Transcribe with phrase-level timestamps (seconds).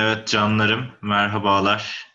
[0.00, 2.06] Evet canlarım, merhabalar.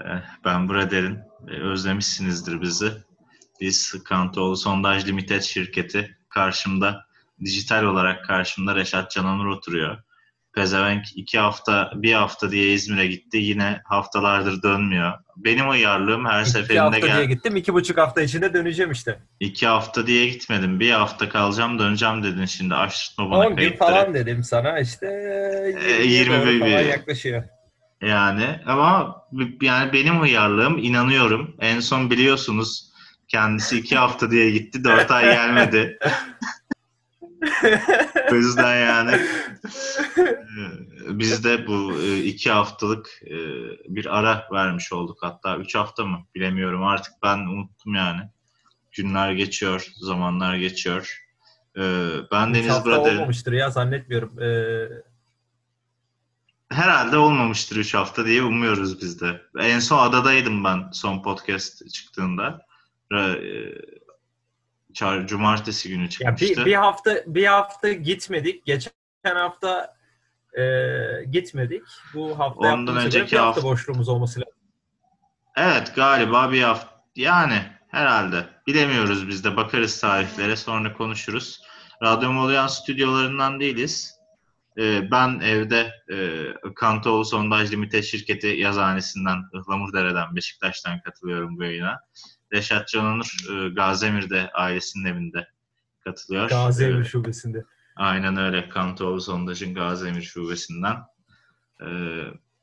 [0.00, 0.04] Ee,
[0.44, 1.18] ben Brader'in.
[1.48, 2.92] Ee, özlemişsinizdir bizi.
[3.60, 6.18] Biz Kantoğlu Sondaj Limited şirketi.
[6.28, 7.06] Karşımda,
[7.40, 9.98] dijital olarak karşımda Reşat Cananur oturuyor.
[10.54, 13.38] Pezevenk iki hafta, bir hafta diye İzmir'e gitti.
[13.38, 15.23] Yine haftalardır dönmüyor.
[15.36, 17.16] Benim uyarlığım her İki seferinde hafta gel.
[17.16, 17.56] diye gittim.
[17.56, 19.18] iki buçuk hafta içinde döneceğim işte.
[19.40, 20.80] İki hafta diye gitmedim.
[20.80, 22.74] Bir hafta kalacağım döneceğim dedin şimdi.
[22.74, 24.78] Açtırtma bana 10 gün falan dedim sana.
[24.80, 25.06] İşte
[25.88, 27.42] Ee, 20 20 falan bir- yaklaşıyor.
[28.02, 29.16] Yani ama
[29.62, 31.56] yani benim uyarlığım inanıyorum.
[31.60, 32.90] En son biliyorsunuz
[33.28, 34.84] kendisi iki hafta diye gitti.
[34.84, 35.98] Dört ay gelmedi.
[38.32, 39.12] o yüzden yani
[40.18, 40.28] e,
[41.08, 43.36] biz de bu e, iki haftalık e,
[43.96, 45.18] bir ara vermiş olduk.
[45.20, 48.20] Hatta üç hafta mı bilemiyorum artık ben unuttum yani.
[48.92, 51.20] Günler geçiyor, zamanlar geçiyor.
[52.32, 53.14] Ben Üç Deniz hafta Brader.
[53.14, 54.42] olmamıştır ya zannetmiyorum.
[54.42, 54.88] Ee,
[56.74, 59.40] Herhalde olmamıştır 3 hafta diye umuyoruz biz de.
[59.58, 62.66] En son adadaydım ben son podcast çıktığında.
[64.94, 66.60] Çar- Cumartesi günü ya çıkmıştı.
[66.60, 68.66] bir, bir hafta bir hafta gitmedik.
[68.66, 68.90] Geçen
[69.24, 69.96] hafta
[70.58, 70.62] e,
[71.30, 71.82] gitmedik.
[72.14, 74.52] Bu hafta Ondan önceki hafta hafta- boşluğumuz olması lazım.
[75.56, 76.94] Evet galiba bir hafta.
[77.16, 78.46] Yani herhalde.
[78.66, 79.56] Bilemiyoruz biz de.
[79.56, 81.62] Bakarız tarihlere sonra konuşuruz.
[82.02, 84.14] Radyo Molyan stüdyolarından değiliz.
[84.78, 86.16] Ee, ben evde e,
[86.74, 92.00] Kantoğlu Sondaj Limited şirketi yazıhanesinden, Ihlamurdere'den, Beşiktaş'tan katılıyorum bu yayına.
[92.54, 95.48] Reşat Canonur e, Gazemir'de ailesinin evinde
[96.00, 96.48] katılıyor.
[96.48, 97.64] Gazi Ee, Şubesi'nde.
[97.96, 98.68] Aynen öyle.
[98.68, 100.96] Kantoğlu Sondaj'ın Gazemir Şubesi'nden.
[101.80, 101.86] Ee,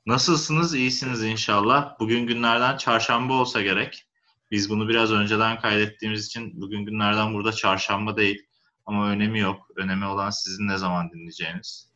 [0.06, 0.76] nasılsınız?
[0.76, 2.00] İyisiniz inşallah.
[2.00, 4.08] Bugün günlerden çarşamba olsa gerek.
[4.52, 8.46] Biz bunu biraz önceden kaydettiğimiz için bugün günlerden burada çarşamba değil.
[8.86, 9.68] Ama önemi yok.
[9.76, 11.92] Önemi olan sizin ne zaman dinleyeceğiniz.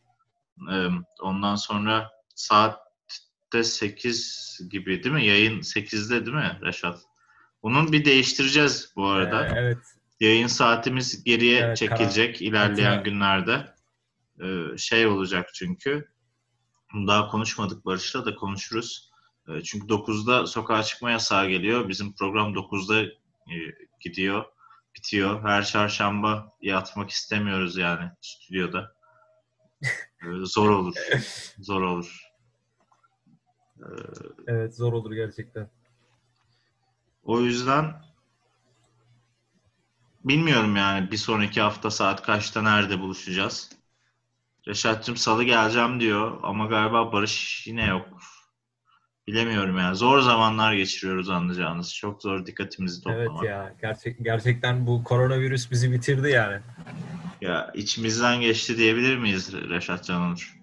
[0.71, 0.87] Ee,
[1.21, 5.25] ondan sonra saatte 8 gibi değil mi?
[5.25, 6.99] Yayın 8'de değil mi Reşat?
[7.65, 9.47] Bunu bir değiştireceğiz bu arada.
[9.47, 9.77] Ee, evet.
[10.19, 13.73] Yayın saatimiz geriye Evet, çekilecek ilerleyen karar- günlerde.
[14.43, 16.07] Ee, şey olacak çünkü.
[17.07, 19.11] Daha konuşmadık Barış'la da konuşuruz.
[19.49, 21.89] Ee, çünkü 9'da sokağa çıkma yasağı geliyor.
[21.89, 23.55] Bizim program 9'da e,
[23.99, 24.45] gidiyor,
[24.95, 25.43] bitiyor.
[25.43, 28.95] Her çarşamba yatmak istemiyoruz yani stüdyoda.
[29.83, 29.87] Ee,
[30.43, 30.95] zor olur.
[31.59, 32.21] Zor olur.
[33.79, 33.83] Ee,
[34.47, 35.69] Evet zor olur gerçekten.
[37.25, 37.93] O yüzden
[40.23, 43.69] bilmiyorum yani bir sonraki hafta saat kaçta nerede buluşacağız.
[44.67, 48.07] Reşat'cığım salı geleceğim diyor ama galiba Barış yine yok.
[49.27, 49.95] Bilemiyorum yani.
[49.95, 51.95] Zor zamanlar geçiriyoruz anlayacağınız.
[51.95, 53.43] Çok zor dikkatimizi Evet toplamak.
[53.45, 56.61] ya gerçek gerçekten bu koronavirüs bizi bitirdi yani.
[57.41, 60.55] Ya içimizden geçti diyebilir miyiz Reşat Canonur?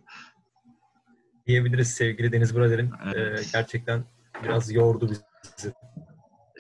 [1.46, 2.92] Diyebiliriz sevgili Deniz Brader'in.
[3.14, 3.40] Evet.
[3.40, 4.04] Ee, gerçekten
[4.44, 5.72] biraz yordu bizi.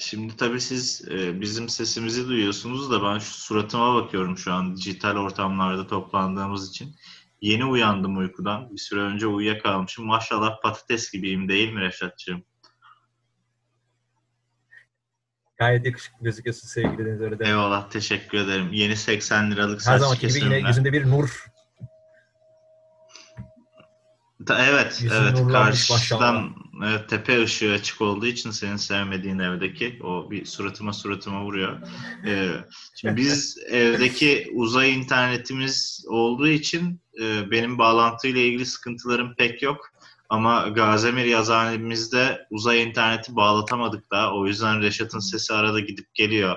[0.02, 5.16] Şimdi tabii siz e, bizim sesimizi duyuyorsunuz da ben şu suratıma bakıyorum şu an dijital
[5.16, 6.96] ortamlarda toplandığımız için.
[7.40, 8.72] Yeni uyandım uykudan.
[8.72, 10.06] Bir süre önce uyuyakalmışım.
[10.06, 12.44] Maşallah patates gibiyim değil mi Reşat'cığım?
[15.56, 17.48] Gayet yakışıklı gözüküyorsun sevgili Deniz öyle.
[17.48, 18.72] Eyvallah teşekkür ederim.
[18.72, 21.46] Yeni 80 liralık Her saç zamanki gibi yine yüzünde bir nur.
[24.46, 25.52] Ta- Evet, Yüzün evet.
[25.52, 26.54] Karşıdan
[26.84, 31.78] evet, tepe ışığı açık olduğu için senin sevmediğin evdeki o bir suratıma suratıma vuruyor.
[32.26, 32.48] Ee,
[32.94, 39.92] şimdi biz evdeki uzay internetimiz olduğu için e, benim bağlantıyla ilgili sıkıntılarım pek yok.
[40.28, 44.34] Ama Gazemir yazıhanemizde uzay interneti bağlatamadık da.
[44.34, 46.56] O yüzden Reşat'ın sesi arada gidip geliyor.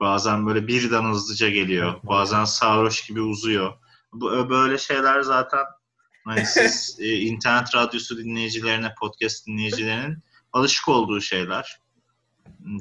[0.00, 1.94] Bazen böyle birden hızlıca geliyor.
[2.02, 3.72] Bazen sarhoş gibi uzuyor.
[4.12, 5.64] Bu, böyle şeyler zaten
[6.28, 10.18] Hani siz e, internet radyosu dinleyicilerine, podcast dinleyicilerinin
[10.52, 11.80] alışık olduğu şeyler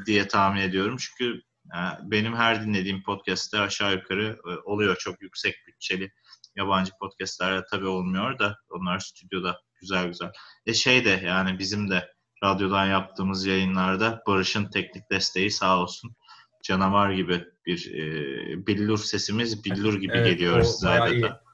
[0.06, 0.98] diye tahmin ediyorum.
[1.00, 6.12] Çünkü e, benim her dinlediğim podcast'te aşağı yukarı e, oluyor çok yüksek bütçeli
[6.56, 10.32] yabancı podcast'lerde tabii olmuyor da onlar stüdyoda güzel güzel.
[10.66, 16.16] E şey de yani bizim de radyodan yaptığımız yayınlarda Barış'ın teknik desteği sağ olsun.
[16.64, 21.47] Canavar gibi bir e, billur sesimiz billur gibi Evet, geliyor size adeta.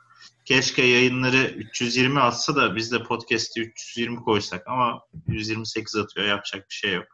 [0.46, 6.28] Keşke yayınları 320 atsa da biz de podcast'i 320 koysak ama 128 atıyor.
[6.28, 7.08] Yapacak bir şey yok.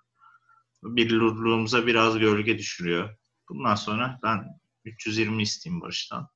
[0.83, 3.09] Billurluğumuza biraz gölge düşürüyor.
[3.49, 4.45] Bundan sonra ben
[4.85, 6.27] 320 isteyeyim Barış'tan.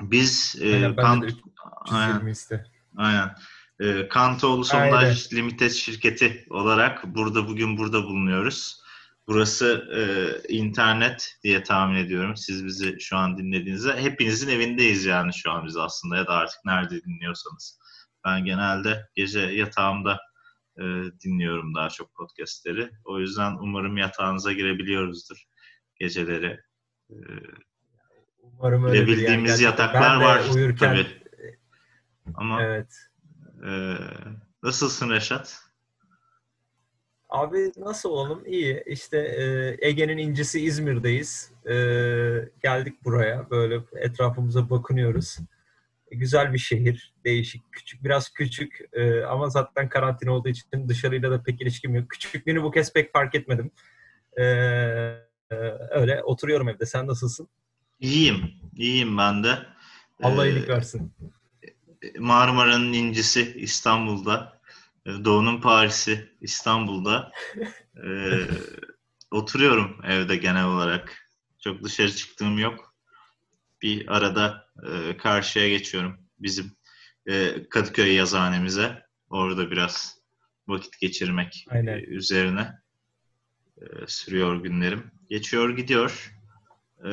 [0.00, 1.44] Biz e, Aynen, ben kan- de 320
[1.90, 2.64] aynen, iste.
[2.96, 3.34] aynen.
[3.80, 8.80] E, Kantoğlu Sondaj Limited şirketi olarak burada bugün burada bulunuyoruz.
[9.28, 10.02] Burası e,
[10.48, 12.36] internet diye tahmin ediyorum.
[12.36, 16.58] Siz bizi şu an dinlediğinizde hepinizin evindeyiz yani şu an biz aslında ya da artık
[16.64, 17.78] nerede dinliyorsanız.
[18.24, 20.20] Ben genelde gece yatağımda
[20.78, 20.82] e,
[21.24, 22.90] dinliyorum daha çok podcastleri.
[23.04, 25.44] O yüzden umarım yatağınıza girebiliyoruzdur
[26.00, 26.60] geceleri.
[27.10, 27.16] E,
[28.42, 28.98] Umarım öyledir.
[28.98, 29.84] Yani girebildiğimiz gerçekten.
[29.84, 31.06] yataklar var uyurken tabii.
[32.34, 32.94] Ama evet.
[33.66, 33.96] e,
[34.62, 35.65] nasılsın Reşat?
[37.36, 38.42] Abi nasıl olalım?
[38.46, 38.82] İyi.
[38.86, 41.52] İşte e, Ege'nin incisi İzmir'deyiz.
[41.68, 41.74] E,
[42.62, 43.50] geldik buraya.
[43.50, 45.38] Böyle etrafımıza bakınıyoruz.
[46.10, 47.14] E, güzel bir şehir.
[47.24, 47.62] Değişik.
[47.72, 48.04] Küçük.
[48.04, 48.80] Biraz küçük.
[48.92, 52.10] E, ama zaten karantina olduğu için dışarıyla da pek ilişkim yok.
[52.10, 53.70] Küçüklüğünü bu kez pek fark etmedim.
[54.36, 55.54] E, e,
[55.90, 56.86] öyle oturuyorum evde.
[56.86, 57.48] Sen nasılsın?
[58.00, 58.52] İyiyim.
[58.76, 59.58] İyiyim ben de.
[60.22, 61.12] Allah Ee, iyilik versin.
[62.18, 64.55] Marmara'nın incisi İstanbul'da.
[65.06, 67.32] E, Doğu'nun Paris'i İstanbul'da.
[68.04, 68.40] Ee,
[69.30, 71.30] oturuyorum evde genel olarak.
[71.60, 72.94] Çok dışarı çıktığım yok.
[73.82, 76.20] Bir arada e, karşıya geçiyorum.
[76.38, 76.76] Bizim
[77.26, 79.02] e, Kadıköy yazıhanemize.
[79.30, 80.18] Orada biraz
[80.68, 81.98] vakit geçirmek Aynen.
[81.98, 82.72] e, üzerine
[83.76, 85.10] e, sürüyor günlerim.
[85.28, 86.34] Geçiyor gidiyor.
[87.06, 87.10] E,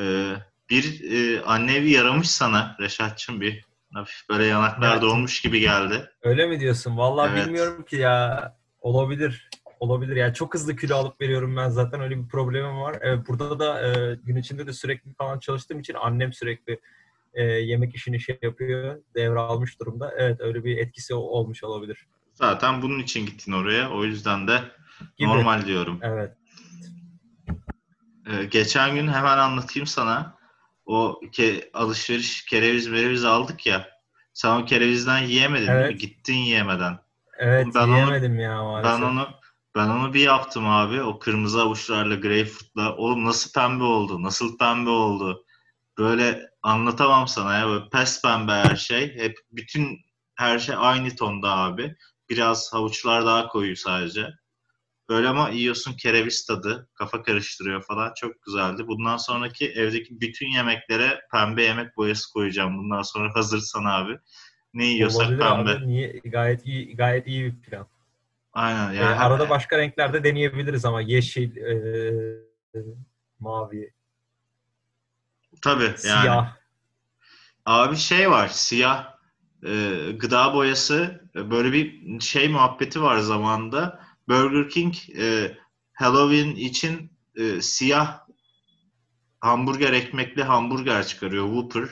[0.70, 3.64] bir e, annevi yaramış sana Reşat'cığım bir
[3.94, 5.02] hafif böyle yanaklar Evet.
[5.02, 6.10] dolmuş gibi geldi.
[6.22, 6.96] Öyle mi diyorsun?
[6.96, 7.46] Vallahi Evet.
[7.46, 8.56] bilmiyorum ki ya.
[8.80, 9.50] Olabilir.
[9.80, 10.16] Olabilir.
[10.16, 12.00] Yani çok hızlı kilo alıp veriyorum ben zaten.
[12.00, 12.96] Öyle bir problemim var.
[13.00, 16.80] Evet, burada da e, gün içinde de sürekli falan çalıştığım için annem sürekli
[17.34, 18.96] e, yemek işini şey yapıyor.
[19.14, 20.14] Devralmış durumda.
[20.18, 22.06] Evet öyle bir etkisi olmuş olabilir.
[22.34, 23.90] Zaten bunun için gittin oraya.
[23.90, 24.60] O yüzden de
[25.16, 25.28] Gibi.
[25.28, 25.98] normal diyorum.
[26.02, 26.32] Evet.
[28.26, 30.34] Ee, geçen gün hemen anlatayım sana.
[30.86, 33.88] O ke- alışveriş kereviz mereviz aldık ya.
[34.32, 35.84] Sen o kerevizden yiyemedin değil mi?
[35.84, 36.00] Evet.
[36.00, 36.98] Gittin yiyemeden.
[37.38, 39.00] Evet Ben onu- yiyemedim ya maalesef.
[39.00, 39.28] Ben onu
[39.76, 41.02] ben onu bir yaptım abi.
[41.02, 42.96] O kırmızı avuçlarla, greyfurtla.
[42.96, 44.22] Oğlum nasıl pembe oldu?
[44.22, 45.44] Nasıl pembe oldu?
[45.98, 47.66] Böyle anlatamam sana ya.
[47.68, 49.14] Böyle pes pembe her şey.
[49.14, 50.00] Hep bütün
[50.34, 51.96] her şey aynı tonda abi.
[52.30, 54.28] Biraz havuçlar daha koyu sadece.
[55.08, 56.88] Böyle ama yiyorsun kereviz tadı.
[56.94, 58.12] Kafa karıştırıyor falan.
[58.16, 58.86] Çok güzeldi.
[58.86, 62.78] Bundan sonraki evdeki bütün yemeklere pembe yemek boyası koyacağım.
[62.78, 64.18] Bundan sonra hazırsan abi.
[64.74, 65.70] Ne yiyorsak Olabilir pembe.
[65.70, 65.88] abi.
[65.88, 66.20] Niye?
[66.24, 67.86] Gayet iyi, gayet iyi bir plan.
[68.52, 68.92] Aynen.
[68.92, 71.74] E, Yani arada başka renklerde deneyebiliriz ama yeşil, e,
[73.40, 73.90] mavi,
[75.62, 75.96] Tabii yani.
[75.98, 76.56] siyah.
[77.66, 79.14] Abi şey var siyah
[79.66, 84.03] e, gıda boyası böyle bir şey muhabbeti var zamanında.
[84.28, 85.58] Burger King e,
[85.92, 88.20] Halloween için e, siyah
[89.40, 91.88] hamburger ekmekli hamburger çıkarıyor Whopper.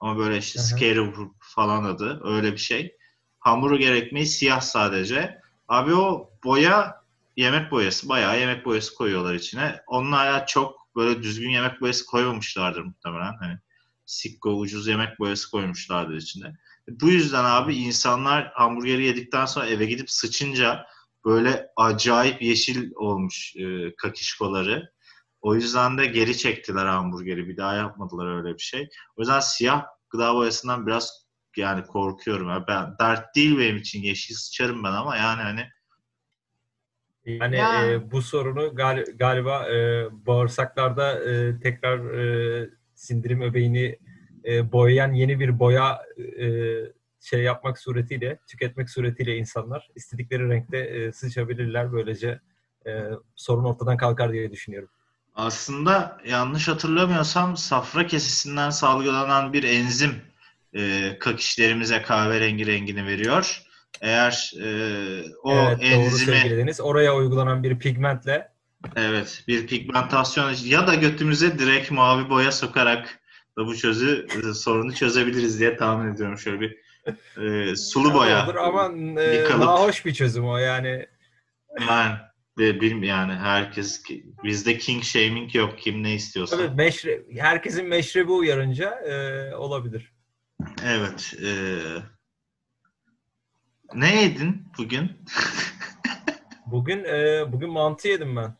[0.00, 0.66] Ama böyle işte Hı hı.
[0.66, 2.96] Scary Whopper falan adı öyle bir şey.
[3.40, 5.38] Hamburger ekmeği siyah sadece.
[5.68, 7.04] Abi o boya
[7.36, 8.08] yemek boyası.
[8.08, 9.80] Bayağı yemek boyası koyuyorlar içine.
[9.86, 13.36] Onlar çok böyle düzgün yemek boyası koymamışlardır muhtemelen.
[13.40, 13.58] Hani
[14.06, 16.56] sikko ucuz yemek boyası koymuşlardır içine.
[16.88, 20.86] Bu yüzden abi insanlar hamburgeri yedikten sonra eve gidip sıçınca
[21.24, 24.92] böyle acayip yeşil olmuş e, kakişkoları.
[25.40, 27.48] O yüzden de geri çektiler hamburgeri.
[27.48, 28.88] Bir daha yapmadılar öyle bir şey.
[29.16, 31.24] O yüzden siyah gıda boyasından biraz
[31.56, 32.48] yani korkuyorum.
[32.48, 35.66] Ya ben dert değil benim için yeşil sıçarım ben ama yani hani
[37.24, 37.92] Yani Ya.
[37.92, 43.98] e, bu sorunu gal- galiba e, bağırsaklarda e, tekrar e, sindirim öbeğini
[44.44, 46.46] e, boyayan yeni bir boya e,
[47.24, 51.92] şey yapmak suretiyle, tüketmek suretiyle insanlar istedikleri renkte e, sıçabilirler.
[51.92, 52.40] Böylece
[52.86, 52.92] e,
[53.36, 54.88] sorun ortadan kalkar diye düşünüyorum.
[55.34, 60.12] Aslında yanlış hatırlamıyorsam safra kesesinden salgılanan bir enzim
[60.72, 63.62] e, kakişlerimize kahverengi rengini veriyor.
[64.00, 64.68] Eğer e,
[65.42, 66.72] o evet enzimi.
[66.82, 68.48] Oraya uygulanan bir pigmentle
[68.96, 73.20] evet bir pigmentasyon ya da götümüze direkt mavi boya sokarak
[73.58, 76.38] da bu çözü e, sorunu çözebiliriz diye tahmin ediyorum.
[76.38, 76.83] Şöyle bir
[77.42, 78.44] e, sulu boya.
[78.44, 81.06] olur ama e, nahoş bir çözüm o yani.
[81.88, 82.16] Yani
[82.58, 84.02] bilim yani herkes
[84.44, 86.56] bizde king shaming yok kim ne istiyorsa.
[86.56, 90.12] Tabii meşre, herkesin meşrebi uyarınca e, olabilir.
[90.84, 91.34] Evet.
[91.44, 91.50] e,
[93.94, 95.12] ne yedin bugün?
[96.66, 98.56] Bugün e, bugün mantı yedim ben.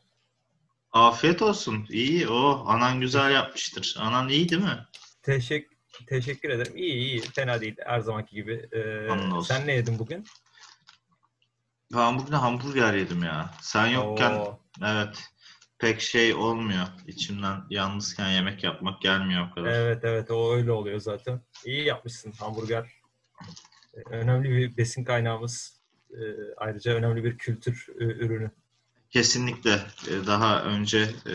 [0.93, 1.87] Afiyet olsun.
[1.91, 2.29] İyi.
[2.29, 3.97] O anan güzel yapmıştır.
[3.99, 4.87] Anan iyi değil mi?
[5.23, 5.74] Teşekkür
[6.07, 6.77] teşekkür ederim.
[6.77, 7.21] İyi iyi.
[7.21, 7.77] Fena değil.
[7.87, 8.69] Her zamanki gibi.
[8.73, 9.55] E, Hamdolsun.
[9.55, 10.25] sen ne yedin bugün?
[11.95, 13.51] Ben bugün hamburger yedim ya.
[13.61, 15.31] Sen yokken Oo, evet
[15.79, 16.87] pek şey olmuyor.
[17.07, 19.69] İçimden yalnızken yemek yapmak gelmiyor o kadar.
[19.71, 21.41] evet evet o öyle oluyor zaten.
[21.65, 22.91] İyi yapmışsın hamburger.
[23.95, 25.81] E, önemli bir besin kaynağımız.
[26.11, 26.21] E,
[26.57, 28.51] ayrıca önemli bir kültür e, ürünü.
[29.11, 29.81] Kesinlikle.
[30.11, 31.33] E, Daha önce e,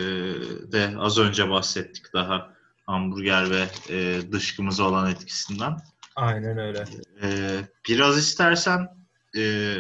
[0.72, 2.54] de az önce bahsettik daha
[2.90, 5.78] hamburger ve e, dışkımıza olan etkisinden.
[6.16, 6.86] Aynen öyle.
[7.24, 8.88] Ee, biraz istersen
[9.38, 9.76] e,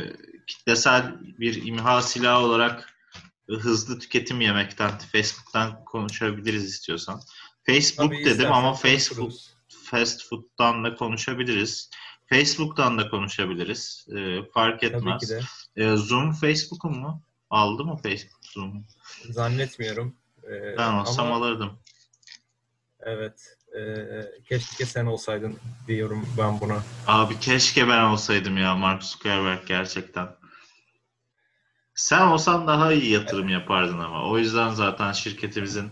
[0.47, 2.93] kitlesel bir imha silahı olarak
[3.49, 7.21] hızlı tüketim yemekten, Facebook'tan konuşabiliriz istiyorsan.
[7.65, 9.53] Facebook Tabii dedim ama Facebook konuşuruz.
[9.83, 11.89] fast food'dan da konuşabiliriz.
[12.29, 14.07] Facebook'tan da konuşabiliriz.
[14.17, 15.21] Ee, fark Tabii etmez.
[15.21, 15.41] ki de.
[15.75, 17.21] Ee, Zoom Facebook'un mu?
[17.49, 18.83] Aldı mı Facebook Zoom'u?
[19.29, 20.15] Zannetmiyorum.
[20.43, 21.79] Ee, Ben olsam ama alırdım.
[23.05, 23.57] Evet.
[23.77, 23.81] e,
[24.49, 26.83] keşke sen olsaydın diyorum ben buna.
[27.07, 30.27] Abi keşke ben olsaydım ya Mark Zuckerberg gerçekten.
[31.95, 34.29] Sen olsan daha iyi yatırım yapardın ama.
[34.29, 35.91] O yüzden zaten şirketimizin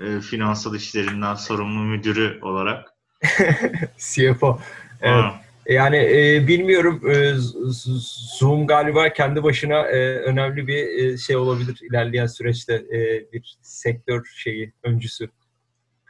[0.00, 2.92] e, finansal işlerinden sorumlu müdürü olarak.
[3.98, 4.60] CFO.
[5.00, 5.24] Evet.
[5.24, 7.34] Ha, Yani e, bilmiyorum e,
[8.38, 14.24] Zoom galiba kendi başına e, önemli bir e, şey olabilir ilerleyen süreçte e, bir sektör
[14.34, 15.30] şeyi öncüsü.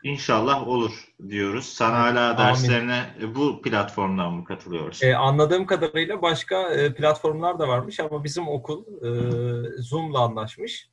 [0.06, 1.64] İnşallah olur diyoruz.
[1.66, 2.38] Sen hala Amin.
[2.38, 5.06] derslerine e, bu platformdan mı katılıyorsun?
[5.06, 10.88] E, anladığım kadarıyla başka e, platformlar da varmış ama bizim okul e, Zoom'la anlaşmış.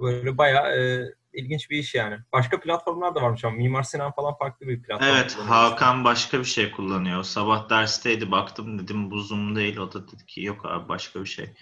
[0.00, 2.18] Böyle bayağı e, ilginç bir iş yani.
[2.32, 5.08] Başka platformlar da varmış ama Mimar Sinan falan farklı bir platform.
[5.08, 5.38] Evet.
[5.48, 7.22] Hakan başka bir şey kullanıyor.
[7.22, 9.76] Sabah dersteydi, baktım dedim bu Zoom değil.
[9.76, 11.54] O da dedi ki yok abi başka bir şey.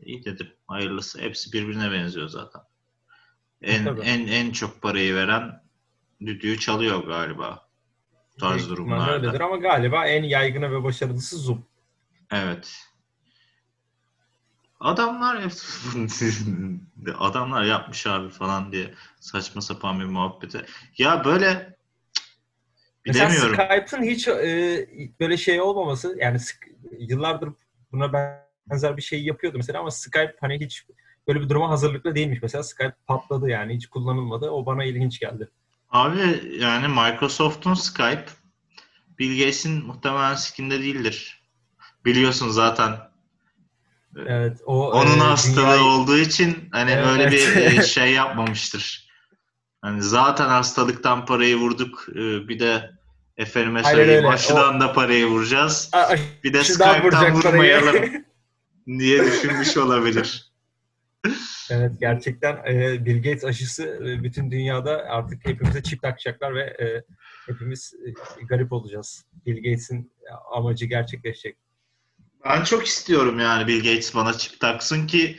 [0.00, 1.20] İyi dedim, hayırlısı.
[1.20, 2.62] Hepsi birbirine benziyor zaten.
[3.62, 4.00] En Tabii.
[4.00, 5.69] en en çok parayı veren
[6.26, 7.68] düdüğü çalıyor galiba.
[8.34, 9.12] Bu tarz Büyük durumlarda.
[9.12, 11.66] öyledir ama galiba en yaygını ve başarılısı Zoom.
[12.30, 12.86] Evet.
[14.80, 15.36] Adamlar
[17.18, 20.66] adamlar yapmış abi falan diye saçma sapan bir muhabbete.
[20.98, 21.76] Ya böyle
[22.14, 22.26] cık,
[23.06, 23.54] Mesela bilemiyorum.
[23.54, 24.88] Skype'ın hiç e,
[25.20, 26.38] böyle şey olmaması yani
[26.98, 27.50] yıllardır
[27.92, 28.12] buna
[28.68, 30.86] benzer bir şey yapıyordu mesela ama Skype hani hiç
[31.28, 32.38] böyle bir duruma hazırlıklı değilmiş.
[32.42, 34.50] Mesela Skype patladı yani hiç kullanılmadı.
[34.50, 35.48] O bana ilginç geldi.
[35.90, 38.26] Abi yani Microsoft'un Skype
[39.18, 41.42] Bill Gates'in muhtemelen sikinde değildir.
[42.04, 42.96] Biliyorsun zaten
[44.26, 47.06] Evet, o onun e, hastalığı dünyayı- olduğu için hani Evet.
[47.06, 49.10] öyle bir e, şey yapmamıştır.
[49.82, 52.06] Hani zaten hastalıktan parayı vurduk.
[52.10, 52.90] e, Bir de
[53.36, 54.28] efendime söyleyeyim öyle.
[54.34, 55.88] aşıdan da parayı vuracağız.
[55.92, 57.80] A- Bir de Skype'tan vuracak parayı.
[57.82, 58.24] vurmayalım
[58.98, 60.50] diye düşünmüş olabilir.
[61.70, 67.02] Evet gerçekten e, Bill Gates aşısı e, bütün dünyada artık hepimize çip takacaklar ve e,
[67.46, 69.24] hepimiz e, garip olacağız.
[69.46, 70.12] Bill Gates'in
[70.52, 71.56] amacı gerçekleşecek.
[72.44, 75.38] Ben çok istiyorum yani Bill Gates bana çip taksın ki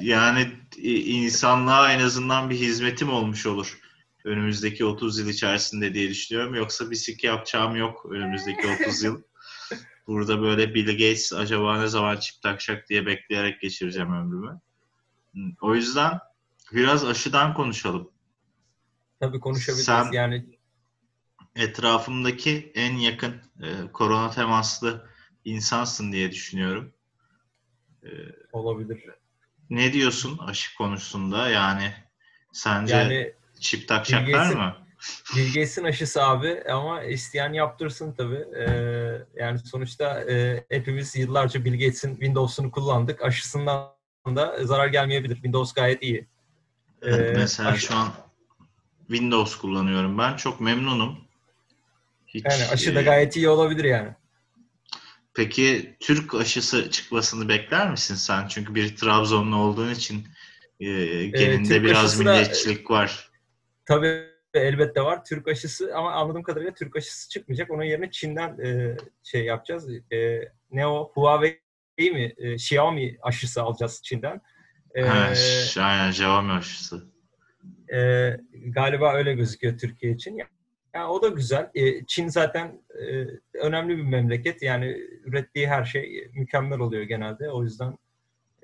[0.00, 0.48] yani
[0.82, 3.78] e, insanlığa en azından bir hizmetim olmuş olur.
[4.24, 6.54] Önümüzdeki 30 yıl içerisinde diye düşünüyorum.
[6.54, 9.22] Yoksa bir sik yapacağım yok önümüzdeki 30 yıl.
[10.06, 14.60] Burada böyle Bill Gates acaba ne zaman çip takacak diye bekleyerek geçireceğim ömrümü.
[15.60, 16.18] O yüzden
[16.72, 18.10] biraz aşıdan konuşalım.
[19.20, 19.84] Tabii konuşabiliriz.
[19.84, 20.58] Sen- Yani
[21.56, 25.08] Etrafımdaki en yakın e, korona temaslı
[25.44, 26.94] insansın diye düşünüyorum.
[28.52, 29.04] olabilir.
[29.70, 31.48] Ne diyorsun aşı konusunda?
[31.48, 31.92] Yani
[32.52, 34.76] sence Yani çip takacaklar mı?
[35.36, 38.44] Bill Gates'in aşısı abi ama isteyen yaptırsın tabii.
[38.58, 43.22] Ee, yani sonuçta e, hepimiz yıllarca Bill Gates'in Windows'unu kullandık.
[43.22, 45.34] Aşısından da zarar gelmeyebilir.
[45.34, 46.26] Windows gayet iyi.
[47.02, 48.08] Evet, Ee, mesela aşı- şu an
[49.06, 50.36] Windows kullanıyorum ben.
[50.36, 51.18] Çok memnunum.
[52.26, 54.08] Hiç, Yani aşı da e, gayet iyi olabilir yani.
[55.34, 58.48] Peki Türk aşısı çıkmasını bekler misin sen?
[58.48, 60.26] Çünkü bir Trabzonlu olduğun için
[60.80, 60.86] e,
[61.26, 63.30] geninde Türk biraz aşısı da- milliyetçilik var.
[63.86, 65.24] Tabii elbette var.
[65.24, 67.70] Türk aşısı ama anladığım kadarıyla Türk aşısı çıkmayacak.
[67.70, 69.88] Onun yerine Çin'den e, şey yapacağız.
[70.12, 71.10] E, ne o?
[71.14, 71.60] Huawei
[71.98, 72.34] mi?
[72.38, 74.40] E, Xiaomi aşısı alacağız Çin'den.
[74.94, 77.06] E, Ha, ş- aynen Xiaomi aşısı.
[77.94, 78.30] e,
[78.66, 80.38] galiba öyle gözüküyor Türkiye için.
[80.94, 81.70] Yani o da güzel.
[81.74, 83.26] E, Çin zaten e,
[83.58, 84.62] önemli bir memleket.
[84.62, 84.86] Yani
[85.24, 87.50] ürettiği her şey mükemmel oluyor genelde.
[87.50, 87.98] O yüzden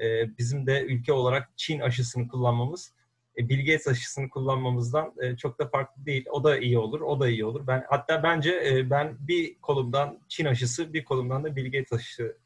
[0.01, 2.93] e, bizim de ülke olarak Çin aşısını kullanmamız
[3.39, 6.25] e, Bill Gates aşısını kullanmamızdan e, çok da farklı değil.
[6.31, 7.67] O da iyi olur, o da iyi olur.
[7.67, 12.37] Ben hatta bence e, ben bir kolumdan Çin aşısı, bir kolumdan da Bill Gates aşısı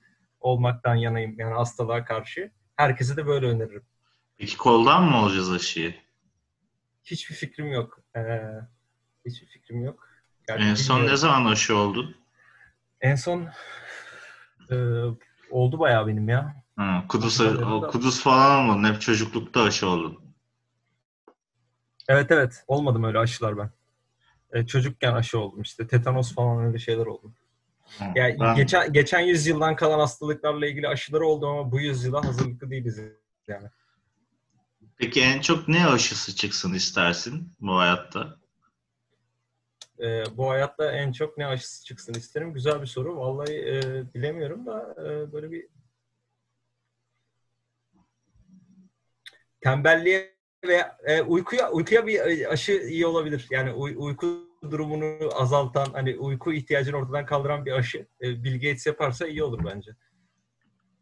[0.40, 2.50] olmaktan yanayım yani hastalığa karşı.
[2.76, 3.84] Herkese de böyle öneririm.
[4.38, 5.94] Peki koldan mı olacağız aşıyı?
[7.04, 8.00] Hiçbir fikrim yok.
[8.16, 8.20] E,
[9.26, 10.08] hiçbir fikrim yok.
[10.48, 11.12] Yani en son bilmiyorum.
[11.12, 12.16] ne zaman aşı oldun?
[13.00, 13.48] En son
[14.70, 14.76] e,
[15.50, 16.62] oldu bayağı benim ya.
[16.76, 17.86] Ha, Kudüs, da.
[17.86, 18.94] Kudüs falan olmadın.
[18.94, 20.34] Hep çocuklukta aşı oldun.
[22.08, 22.64] Evet evet.
[22.66, 23.70] Olmadım öyle aşılar ben.
[24.52, 25.86] E, çocukken aşı oldum işte.
[25.86, 27.32] Tetanos falan öyle şeyler oldu.
[28.14, 33.00] Yani ben- geçen geçen yüzyıldan kalan hastalıklarla ilgili aşıları oldu ama bu yüzyıla hazırlıklı değiliz
[33.48, 33.68] yani.
[34.96, 38.36] Peki en çok ne aşısı çıksın istersin bu hayatta?
[40.00, 42.54] E, bu hayatta en çok ne aşısı çıksın isterim.
[42.54, 43.16] Güzel bir soru.
[43.16, 45.66] Vallahi e, bilemiyorum da e, böyle bir
[49.60, 50.34] tembelliğe
[50.66, 53.46] ve e, uykuya uykuya bir aşı iyi olabilir.
[53.50, 58.86] Yani uy, uyku durumunu azaltan, hani uyku ihtiyacını ortadan kaldıran bir aşı e, Bill Gates
[58.86, 59.90] yaparsa iyi olur bence.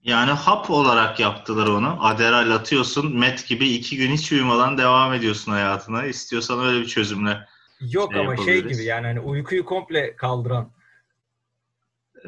[0.02, 1.98] Yani hap olarak yaptılar onu.
[2.00, 6.04] Adderall atıyorsun, met gibi iki gün hiç uyumadan devam ediyorsun hayatına.
[6.04, 7.38] İstiyorsan öyle bir çözümle.
[7.80, 10.70] Yok şey ama şey gibi yani hani uykuyu komple kaldıran.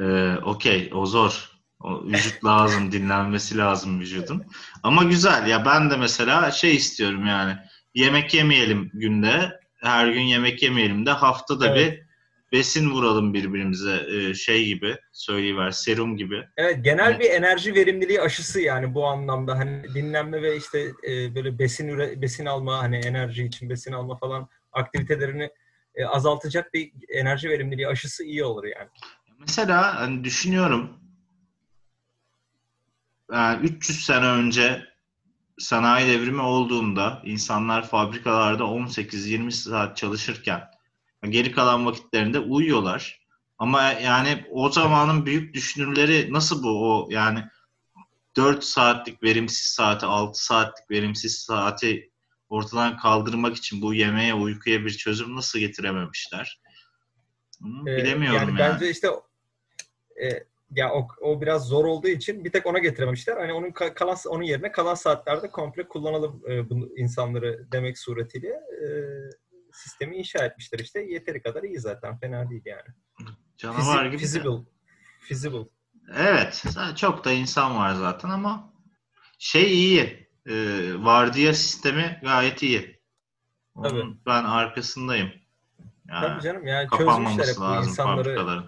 [0.00, 1.52] Ee, Okey, o zor.
[1.80, 4.44] O vücut lazım, dinlenmesi lazım vücudun.
[4.82, 5.46] Ama güzel.
[5.46, 7.56] Ya ben de mesela şey istiyorum yani.
[7.94, 9.60] Yemek yemeyelim günde.
[9.78, 11.92] Her gün yemek yemeyelim de haftada evet.
[11.92, 12.08] bir
[12.52, 16.44] besin vuralım birbirimize e, şey gibi söyleyiver serum gibi.
[16.56, 17.20] Evet genel evet.
[17.20, 22.22] bir enerji verimliliği aşısı yani bu anlamda hani dinlenme ve işte e, böyle besin üre,
[22.22, 25.50] besin alma hani enerji için besin alma falan aktivitelerini
[25.94, 28.88] e, azaltacak bir enerji verimliliği aşısı iyi olur yani.
[29.38, 30.98] Mesela hani düşünüyorum
[33.32, 34.82] yani 300 sene önce
[35.58, 40.70] sanayi devrimi olduğunda insanlar fabrikalarda 18-20 saat çalışırken
[41.28, 43.20] geri kalan vakitlerinde uyuyorlar.
[43.58, 47.44] Ama yani o zamanın büyük düşünürleri nasıl bu o yani
[48.36, 52.10] 4 saatlik verimsiz saati, 6 saatlik verimsiz saati
[52.48, 56.60] ortadan kaldırmak için bu yemeğe, uykuya bir çözüm nasıl getirememişler?
[57.62, 58.60] Ee, bilemiyorum yani.
[58.60, 58.74] yani.
[58.74, 59.08] Bence işte
[60.22, 60.28] e,
[60.70, 63.36] ya o, o biraz zor olduğu için bir tek ona getirememişler.
[63.36, 68.88] Hani onun kalan onun yerine kalan saatlerde komple kullanalım e, bunu insanları demek suretiyle e,
[69.72, 71.00] sistemi inşa etmişler işte.
[71.00, 72.18] Yeteri kadar iyi zaten.
[72.18, 72.88] Fena değil yani.
[73.56, 74.18] Canavar Fizi- gibi.
[74.18, 74.64] Feasible.
[75.20, 75.68] Feasible.
[76.16, 76.64] Evet.
[76.96, 78.72] Çok da insan var zaten ama
[79.38, 80.28] şey iyi.
[80.46, 80.54] E,
[80.98, 83.00] vardiya sistemi gayet iyi.
[83.74, 84.16] Onun Tabii.
[84.26, 85.32] ben arkasındayım.
[86.08, 88.64] Yani Tabii canım yani çözmüşler hep bu insanları.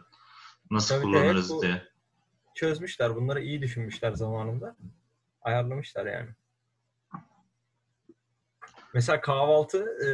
[0.70, 1.89] Nasıl Tabii kullanırız bu, diye.
[2.60, 3.16] Çözmüşler.
[3.16, 4.76] Bunları iyi düşünmüşler zamanında.
[5.42, 6.28] Ayarlamışlar yani.
[8.94, 10.06] Mesela kahvaltı e,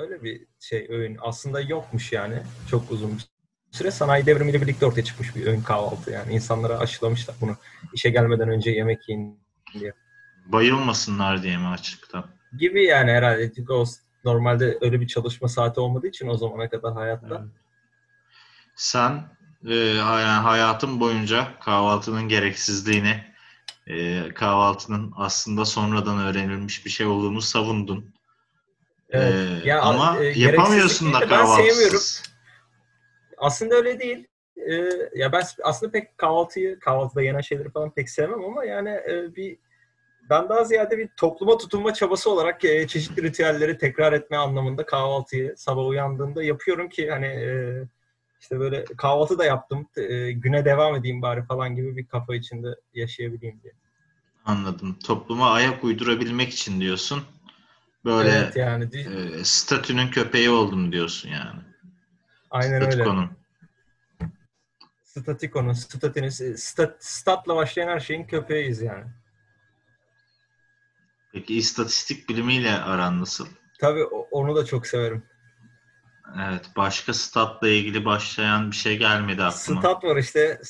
[0.00, 3.28] öyle bir şey öğün aslında yokmuş yani çok uzun bir
[3.70, 7.56] süre sanayi devrimiyle birlikte ortaya çıkmış bir öğün kahvaltı yani insanlara aşılamışlar bunu
[7.92, 9.40] işe gelmeden önce yemek yiyin
[9.74, 9.92] diye.
[10.46, 12.26] Bayılmasınlar diye mi açlıktan?
[12.58, 13.84] Gibi yani herhalde çünkü o
[14.24, 17.38] normalde öyle bir çalışma saati olmadığı için o zamana kadar hayatta.
[17.40, 17.62] Evet.
[18.76, 23.24] Sen e, yani hayatın boyunca kahvaltının gereksizliğini
[23.86, 28.14] e, kahvaltının aslında sonradan öğrenilmiş bir şey olduğunu savundun.
[29.10, 29.34] Evet.
[29.64, 31.58] Ee, ya, ama e, yapamıyorsun da kahvaltısız.
[31.58, 32.00] Ben sevmiyorum.
[33.38, 34.26] Aslında öyle değil.
[34.56, 39.36] Ee, ya ben aslında pek kahvaltıyı, kahvaltıda yenen şeyleri falan pek sevmem ama yani e,
[39.36, 39.58] bir
[40.30, 45.54] ben daha ziyade bir topluma tutunma çabası olarak e, çeşitli ritüelleri tekrar etme anlamında kahvaltıyı
[45.56, 47.82] sabah uyandığımda yapıyorum ki hani e,
[48.40, 49.88] işte böyle kahvaltı da yaptım.
[49.96, 53.72] E, güne devam edeyim bari falan gibi bir kafa içinde yaşayabileyim diye.
[54.44, 54.96] Anladım.
[55.04, 57.22] Topluma ayak uydurabilmek için diyorsun.
[58.04, 58.88] Böyle evet, yani.
[58.94, 61.60] e, statünün köpeği oldum diyorsun yani.
[62.50, 63.22] Aynen Statikonun.
[63.22, 64.32] öyle.
[65.04, 69.04] Statikonun, statinin, stat, statla başlayan her şeyin köpeğiyiz yani.
[71.32, 73.46] Peki istatistik bilimiyle aran nasıl?
[73.80, 75.22] Tabii onu da çok severim.
[76.36, 76.70] Evet.
[76.76, 79.80] Başka statla ilgili başlayan bir şey gelmedi aklıma.
[79.80, 80.60] Stat var işte.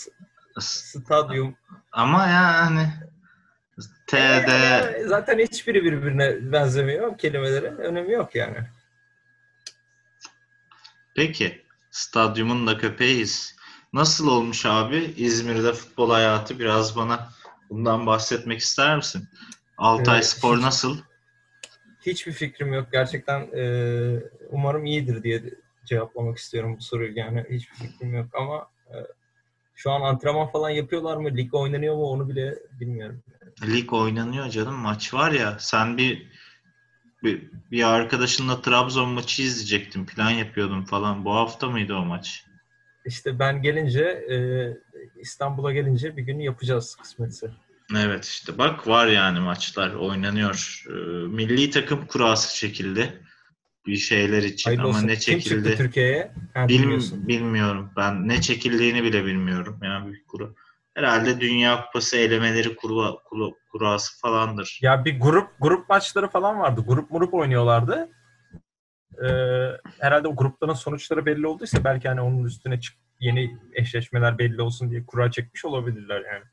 [0.58, 1.56] Stadyum.
[1.92, 2.92] Ama yani
[4.06, 4.16] TD.
[4.16, 7.66] Yani zaten hiçbiri birbirine benzemiyor kelimeleri.
[7.66, 8.58] Önemi yok yani.
[11.16, 11.64] Peki.
[11.90, 13.56] Stadyumun da köpeğiyiz.
[13.92, 16.58] Nasıl olmuş abi İzmir'de futbol hayatı?
[16.58, 17.28] Biraz bana
[17.70, 19.28] bundan bahsetmek ister misin?
[19.78, 20.98] Altay ee, Spor nasıl?
[22.08, 22.88] Hiçbir fikrim yok.
[22.92, 23.62] Gerçekten e,
[24.50, 25.42] umarım iyidir diye
[25.84, 27.18] cevaplamak istiyorum bu soruyu.
[27.18, 28.96] Yani hiçbir fikrim yok ama e,
[29.74, 31.36] şu an antrenman falan yapıyorlar mı?
[31.36, 32.04] Lig oynanıyor mu?
[32.04, 33.22] Onu bile bilmiyorum.
[33.66, 34.74] Lig oynanıyor canım.
[34.74, 35.56] Maç var ya.
[35.58, 36.28] Sen bir
[37.22, 40.06] bir, bir arkadaşınla Trabzon maçı izleyecektin.
[40.06, 41.24] Plan yapıyordum falan.
[41.24, 42.44] Bu hafta mıydı o maç?
[43.06, 44.36] İşte ben gelince e,
[45.20, 47.50] İstanbul'a gelince bir gün yapacağız kısmetse.
[47.96, 50.84] Evet işte bak var yani maçlar oynanıyor.
[50.88, 50.92] E,
[51.26, 53.22] milli takım kurası çekildi
[53.86, 55.08] bir şeyler için Hayırlı ama olsun.
[55.08, 55.68] ne çekildi?
[55.68, 56.32] Kim Türkiye'ye?
[56.56, 57.90] Bil, bilmiyorum.
[57.96, 59.78] Ben ne çekildiğini bile bilmiyorum.
[59.82, 60.54] Yani bir kuru.
[60.94, 64.78] Herhalde Dünya Kupası elemeleri kuru, kuru, kurası falandır.
[64.82, 66.84] Ya bir grup grup maçları falan vardı.
[66.86, 68.08] Grup murup oynuyorlardı.
[69.22, 69.28] Ee,
[69.98, 74.90] herhalde o grupların sonuçları belli olduysa belki hani onun üstüne çık yeni eşleşmeler belli olsun
[74.90, 76.44] diye kura çekmiş olabilirler yani.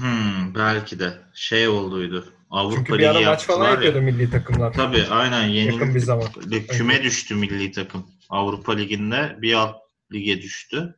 [0.00, 2.32] Hmm, belki de şey olduydu.
[2.50, 3.70] Avrupa Çünkü bir Ligi ara maç falan yaptılar ya.
[3.72, 4.72] yapıyordu milli takımlar.
[4.72, 6.28] Tabii aynen yeni Yakın bir zaman.
[6.68, 8.06] küme düştü milli takım.
[8.30, 9.76] Avrupa Ligi'nde bir alt
[10.12, 10.96] lige düştü.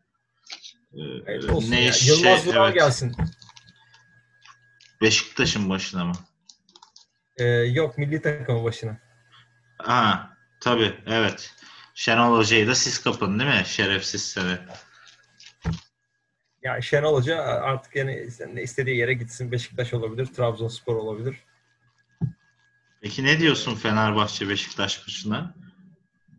[0.95, 1.93] Ee, Evet, olsun ne ya.
[1.93, 3.17] şey- Yılmaz Vural evet, gelsin.
[5.01, 6.13] Beşiktaş'ın başına mı?
[7.37, 8.99] Ee, yok milli takımın başına.
[9.79, 11.55] Ha, tabii evet.
[11.95, 13.63] Şenol Hoca'yı da siz kapın değil mi?
[13.67, 14.59] Şerefsiz seni.
[16.63, 18.27] Yani Şenol Hoca artık yani
[18.63, 19.53] istediği yere gitsin.
[19.53, 21.37] Beşiktaş olabilir, Trabzonspor olabilir.
[23.01, 25.55] Peki ne diyorsun Fenerbahçe Beşiktaş maçına?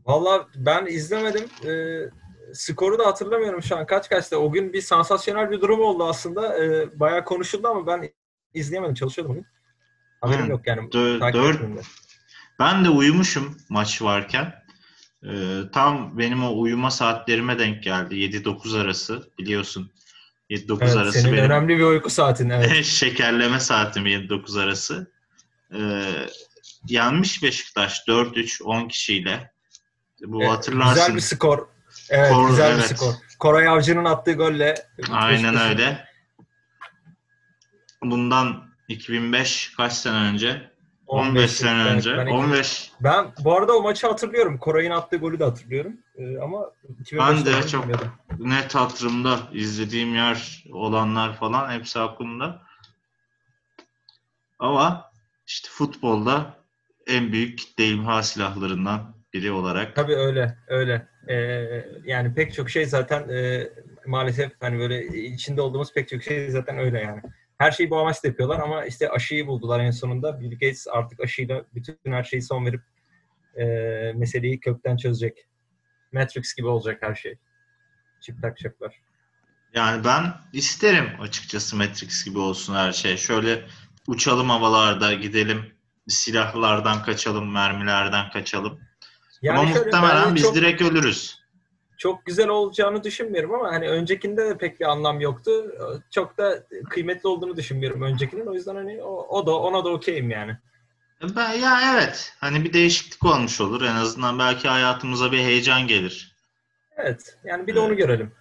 [0.06, 1.50] Valla ben izlemedim.
[1.66, 2.10] Ee,
[2.54, 3.86] skoru da hatırlamıyorum şu an.
[3.86, 4.38] Kaç kaçta?
[4.38, 6.64] O gün bir sansasyonel bir durum oldu aslında.
[6.64, 8.10] Ee, bayağı konuşuldu ama ben
[8.54, 8.96] izleyemedim.
[8.96, 9.48] Çalışıyordum bugün.
[10.22, 10.50] Haberim Hı.
[10.50, 10.82] yok yani.
[10.90, 11.86] Dö- dört-.
[12.60, 14.62] Ben de uyumuşum maç varken.
[15.24, 18.16] Ee, tam benim o uyuma saatlerime denk geldi.
[18.16, 19.92] 7-9 arası biliyorsun.
[20.52, 22.50] 7-9 Evet, arası senin benim önemli bir uyku saatin.
[22.50, 22.86] Evet.
[22.86, 25.12] şekerleme saatim 7-9 arası.
[25.74, 25.80] Ee,
[26.88, 29.52] yenmiş Beşiktaş 4-3 10 kişiyle.
[30.26, 30.94] Bu Ee, hatırlarsın.
[30.96, 31.68] Güzel bir skor.
[32.10, 32.90] Evet, Skor, güzel evet.
[32.92, 33.14] bir skor.
[33.40, 34.76] Koray Avcı'nın attığı golle.
[35.12, 36.06] Aynen Beşiktaş'ın- öyle.
[38.04, 40.71] Bundan 2005 kaç sene önce?
[41.12, 42.18] 15 sene evet, önce.
[42.18, 44.58] ben, 15 ben bu arada o maçı hatırlıyorum.
[44.58, 45.94] Koray'ın attığı golü de hatırlıyorum.
[46.18, 48.12] Ee, ama 2005 Ben de çok- bilmiyordum.
[48.40, 52.62] net hatırımda izlediğim yer olanlar falan hepsi aklımda.
[54.60, 55.12] Ama
[55.48, 56.56] işte futbolda
[57.08, 61.08] en büyük kitle imha silahlarından biri olarak Tabii öyle, öyle.
[61.28, 61.36] Ee,
[62.06, 63.70] yani pek çok şey zaten e,
[64.06, 67.22] maalesef hani böyle içinde olduğumuz pek çok şey zaten öyle yani.
[67.62, 70.42] Her şeyi bu amaçla yapıyorlar ama işte aşıyı buldular en sonunda.
[70.42, 72.82] Bill Gates artık aşıyla bütün her şeyi son verip
[73.56, 73.64] e,
[74.16, 75.48] meseleyi kökten çözecek.
[76.12, 77.36] Matrix gibi olacak her şey.
[78.22, 78.96] Çip takacaklar.
[79.74, 83.18] Yani ben isterim açıkçası Matrix gibi olsun her şey.
[83.18, 83.66] Şöyle
[84.08, 85.74] uçalım havalarda gidelim
[86.08, 88.80] silahlardan kaçalım, mermilerden kaçalım.
[89.42, 91.41] Yani Ama muhtemelen biz çok, direkt ölürüz.
[92.02, 95.52] Çok güzel olacağını düşünmüyorum ama hani öncekinde de pek bir anlam yoktu.
[96.12, 98.46] Çok da kıymetli olduğunu düşünmüyorum öncekinin.
[98.46, 100.58] O yüzden hani o, o da ona da okeyim yani.
[101.36, 102.34] Ben, ya evet.
[102.40, 103.82] Hani bir değişiklik olmuş olur.
[103.82, 106.36] En azından belki hayatımıza bir heyecan gelir.
[106.98, 107.38] Evet.
[107.44, 107.98] Yani bir de onu Evet.
[107.98, 108.32] görelim.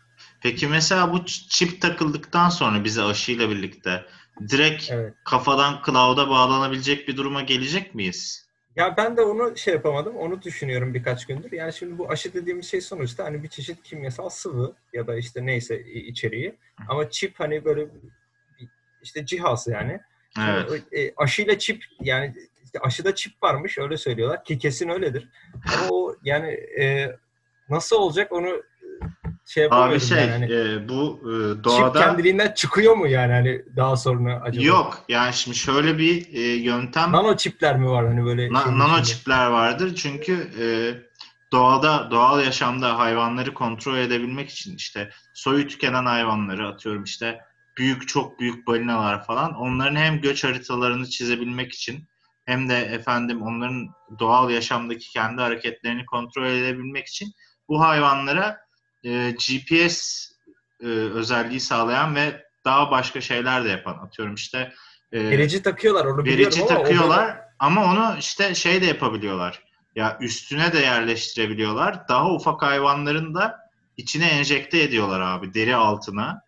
[0.42, 4.04] Peki mesela bu çip takıldıktan sonra bize aşıyla birlikte
[4.48, 5.14] direkt Evet.
[5.24, 8.49] kafadan cloud'a bağlanabilecek bir duruma gelecek miyiz?
[8.76, 10.16] Ya ben de onu şey yapamadım.
[10.16, 11.52] Onu düşünüyorum birkaç gündür.
[11.52, 15.46] Yani şimdi bu aşı dediğimiz şey sonuçta hani bir çeşit kimyasal sıvı ya da işte
[15.46, 16.54] neyse içeriği.
[16.88, 17.86] Ama çip hani böyle
[19.02, 20.00] işte cihaz yani.
[20.38, 20.82] Evet.
[20.92, 25.28] E, aşıyla çip yani işte aşıda çip varmış öyle söylüyorlar ki kesin öyledir.
[25.74, 27.16] Ama o yani e,
[27.68, 28.62] nasıl olacak onu
[29.50, 30.30] şey yapamıyorum Abi şey yani.
[30.30, 34.64] Hani e, bu e, Çip doğada kendiliğinden çıkıyor mu yani hani daha sonra acaba?
[34.64, 35.04] yok.
[35.08, 38.52] Yani şimdi şöyle bir e, yöntem Nano çipler mi var hani böyle?
[38.52, 39.04] Na- nano içinde?
[39.04, 40.64] çipler vardır çünkü e,
[41.52, 47.40] doğada doğal yaşamda hayvanları kontrol edebilmek için işte soyu tükenen hayvanları atıyorum işte
[47.78, 52.08] büyük çok büyük balinalar falan onların hem göç haritalarını çizebilmek için
[52.46, 57.32] hem de efendim onların doğal yaşamdaki kendi hareketlerini kontrol edebilmek için
[57.68, 58.69] bu hayvanlara
[59.04, 60.28] e, GPS
[60.82, 64.72] e, özelliği sağlayan ve daha başka şeyler de yapan atıyorum işte
[65.12, 69.62] e, Verici takıyorlar onu verici ama takıyorlar ama onu işte şey de yapabiliyorlar.
[69.96, 72.08] Ya üstüne de yerleştirebiliyorlar.
[72.08, 73.58] Daha ufak hayvanların da
[73.96, 76.42] içine enjekte ediyorlar abi deri altına.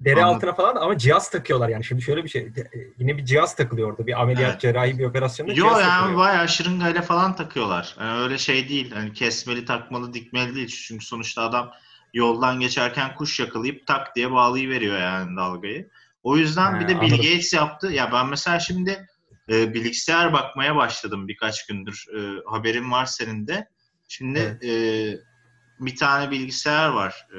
[0.00, 0.36] Deri Anladım.
[0.36, 1.84] altına falan ama cihaz takıyorlar yani.
[1.84, 2.54] Şimdi şöyle bir şey.
[2.54, 4.06] de- Yine bir cihaz takılıyor orada.
[4.06, 4.60] Bir ameliyat Evet.
[4.60, 6.18] cerrahi bir operasyonda Yo cihaz yani takılıyor.
[6.18, 7.96] bayağı şırıngayla falan takıyorlar.
[8.00, 8.92] Yani öyle şey değil.
[8.92, 10.68] Hani kesmeli takmalı dikmeli değil.
[10.88, 11.70] Çünkü sonuçta adam
[12.14, 15.88] yoldan geçerken kuş yakalayıp tak diye bağlayıveriyor yani dalgayı.
[16.22, 17.10] O yüzden He, bir de Bill.
[17.10, 17.86] Gates yaptı.
[17.92, 19.06] Ya ben mesela şimdi
[19.50, 22.04] e, bilgisayar bakmaya başladım birkaç gündür.
[22.16, 23.68] E, haberin var senin de.
[24.08, 24.64] Şimdi Evet.
[24.64, 27.26] e, bir tane bilgisayar var.
[27.32, 27.38] E,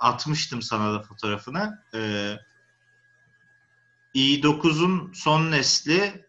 [0.00, 1.84] atmıştım sana da fotoğrafını.
[1.94, 2.34] E,
[4.14, 6.28] i9'un son nesli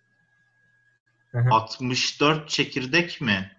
[1.32, 1.50] Hı hı.
[1.52, 3.52] 64 çekirdek mi?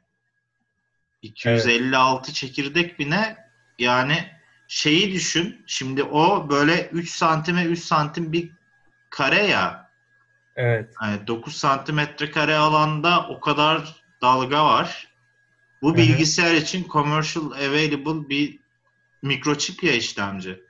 [1.22, 3.36] 256 çekirdek mi ne?
[3.78, 4.30] Yani
[4.68, 5.64] şeyi düşün.
[5.66, 8.50] Şimdi o böyle 3 santime 3 santim bir
[9.10, 9.90] kare ya.
[10.56, 10.94] Evet.
[11.02, 15.08] Yani 9 santimetre kare alanda o kadar dalga var.
[15.82, 15.96] Bu Hı hı.
[15.96, 18.60] bilgisayar için commercial available bir
[19.22, 20.62] mikroçip ya işlemci.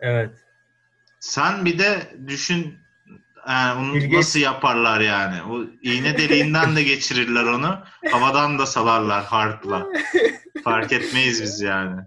[0.00, 0.30] Evet.
[1.20, 2.78] Sen bir de düşün
[3.48, 5.42] yani onu Bill Gates- nasıl yaparlar yani.
[5.42, 7.78] O iğne deliğinden de geçirirler onu.
[8.10, 9.86] Havadan da salarlar harpla.
[10.64, 12.00] Fark etmeyiz biz yani.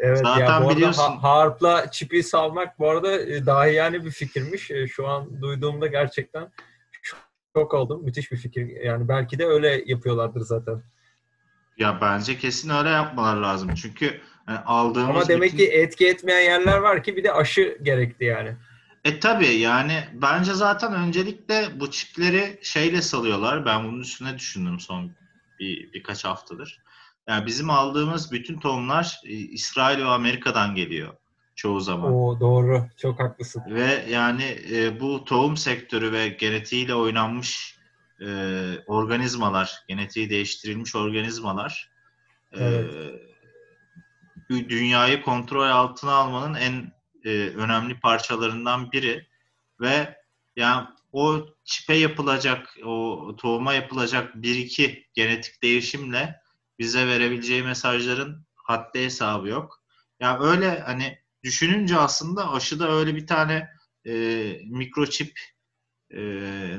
[0.00, 4.70] Evet Zaten ya biliyorsun- ha- harpla çipi salmak bu arada e, dahi yani bir fikirmiş.
[4.70, 6.48] E, Şu an duyduğumda gerçekten
[7.54, 8.04] şok oldum.
[8.04, 8.66] Müthiş bir fikir.
[8.84, 10.82] Yani belki de öyle yapıyorlardır zaten.
[11.78, 13.74] Ya bence kesin öyle yapmalar lazım.
[13.74, 17.78] Çünkü yani aldığımız Ama demek bütün- ki etki etmeyen yerler var ki bir de aşı
[17.82, 18.56] gerekti yani.
[19.04, 23.66] E tabii yani bence zaten öncelikle bu çipleri şeyle salıyorlar.
[23.66, 25.10] Ben bunun üstüne düşündüm son
[25.60, 26.82] bir, birkaç haftadır.
[27.28, 31.14] Yani bizim aldığımız bütün tohumlar e, İsrail ve Amerika'dan geliyor
[31.56, 32.12] çoğu zaman.
[32.14, 32.86] O doğru.
[32.96, 33.62] Çok haklısın.
[33.70, 37.78] Ve yani e, bu tohum sektörü ve genetiğiyle oynanmış
[38.20, 38.26] e,
[38.86, 41.90] organizmalar, genetiği değiştirilmiş organizmalar
[42.52, 42.90] e, Evet.
[44.48, 46.92] Dünyayı kontrol altına almanın en
[47.24, 49.26] e, önemli parçalarından biri
[49.80, 50.18] ve
[50.56, 56.40] yani o çipe yapılacak, o tohuma yapılacak bir iki genetik değişimle
[56.78, 59.82] bize verebileceği mesajların haddi hesabı yok.
[60.20, 63.70] Yani öyle hani düşününce aslında aşıda öyle bir tane
[64.06, 64.12] e,
[64.64, 65.40] mikroçip,
[66.10, 66.20] e,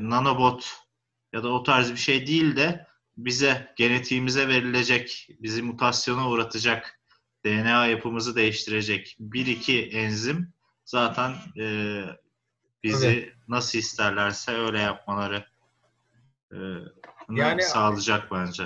[0.01, 0.77] nanobot
[1.33, 6.98] ya da o tarz bir şey değil de bize genetiğimize verilecek, bizi mutasyona uğratacak,
[7.45, 10.53] DNA yapımızı değiştirecek bir iki enzim
[10.85, 11.65] zaten e,
[12.83, 13.33] bizi Evet.
[13.47, 15.45] nasıl isterlerse öyle yapmaları
[16.51, 16.57] e,
[17.29, 18.63] Yani- sağlayacak bence.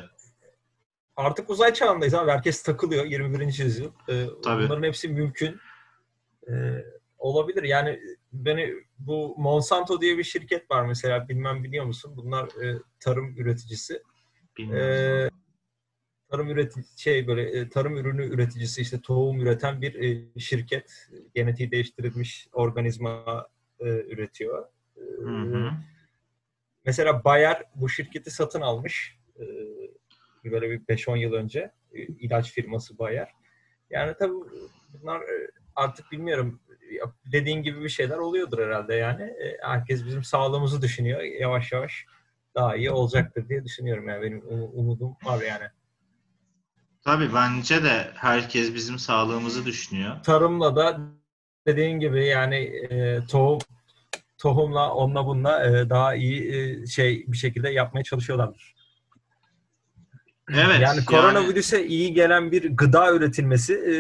[1.15, 2.31] Artık uzay çağındayız abi.
[2.31, 3.63] Herkes takılıyor 21.
[3.63, 3.91] yüzyıl.
[4.09, 4.63] Ee, Tabii.
[4.63, 5.59] Bunların hepsi mümkün.
[6.49, 6.83] Ee,
[7.17, 7.63] olabilir.
[7.63, 7.99] Yani
[8.33, 11.29] beni bu Monsanto diye bir şirket var mesela.
[11.29, 12.13] Bilmem biliyor musun?
[12.15, 14.01] Bunlar e, tarım üreticisi.
[14.57, 14.89] Bilmiyorum.
[14.89, 15.29] Ee,
[16.34, 21.72] tarım üretici şey böyle e, tarım ürünü üreticisi işte tohum üreten bir e, şirket genetiği
[21.72, 23.48] değiştirilmiş organizma
[23.80, 24.65] e, üretiyor.
[25.24, 25.72] Hı hı.
[26.86, 29.19] Mesela Bayer bu şirketi satın almış.
[30.46, 31.72] Böyle bir 5-10 yıl önce.
[32.19, 33.32] İlaç firması Bayer.
[33.89, 34.34] Yani tabii
[34.93, 36.60] bunlar e, artık bilmiyorum
[37.32, 39.24] dediğin gibi bir şeyler oluyordur herhalde yani.
[39.24, 41.22] E, Herkes bizim sağlığımızı düşünüyor.
[41.22, 42.06] Yavaş yavaş
[42.56, 45.65] daha iyi olacaktır diye düşünüyorum yani benim um- umudum var yani.
[47.06, 50.24] Tabii bence de herkes bizim sağlığımızı düşünüyor.
[50.24, 51.00] Tarımla da
[51.68, 53.60] dediğin gibi yani e, tohum
[54.38, 58.74] tohumla onunla bununla e, daha iyi e, şey bir şekilde yapmaya çalışıyorlardır.
[60.50, 60.82] Evet.
[60.82, 63.96] yani koronavirüse iyi gelen bir gıda üretilmesi e,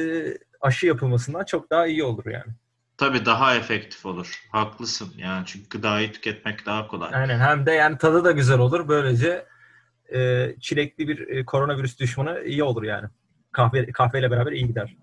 [0.61, 2.53] aşı yapılmasından çok daha iyi olur yani.
[2.97, 4.43] Tabii daha efektif olur.
[4.51, 5.13] Haklısın.
[5.17, 7.09] Yani çünkü gıdayı tüketmek daha kolay.
[7.13, 8.87] Aynen hem de yani tadı da güzel olur.
[8.87, 9.45] Böylece
[10.13, 13.07] e, çilekli bir e, koronavirüs düşmanı iyi olur yani.
[13.51, 14.97] Kahve kahveyle beraber iyi gider.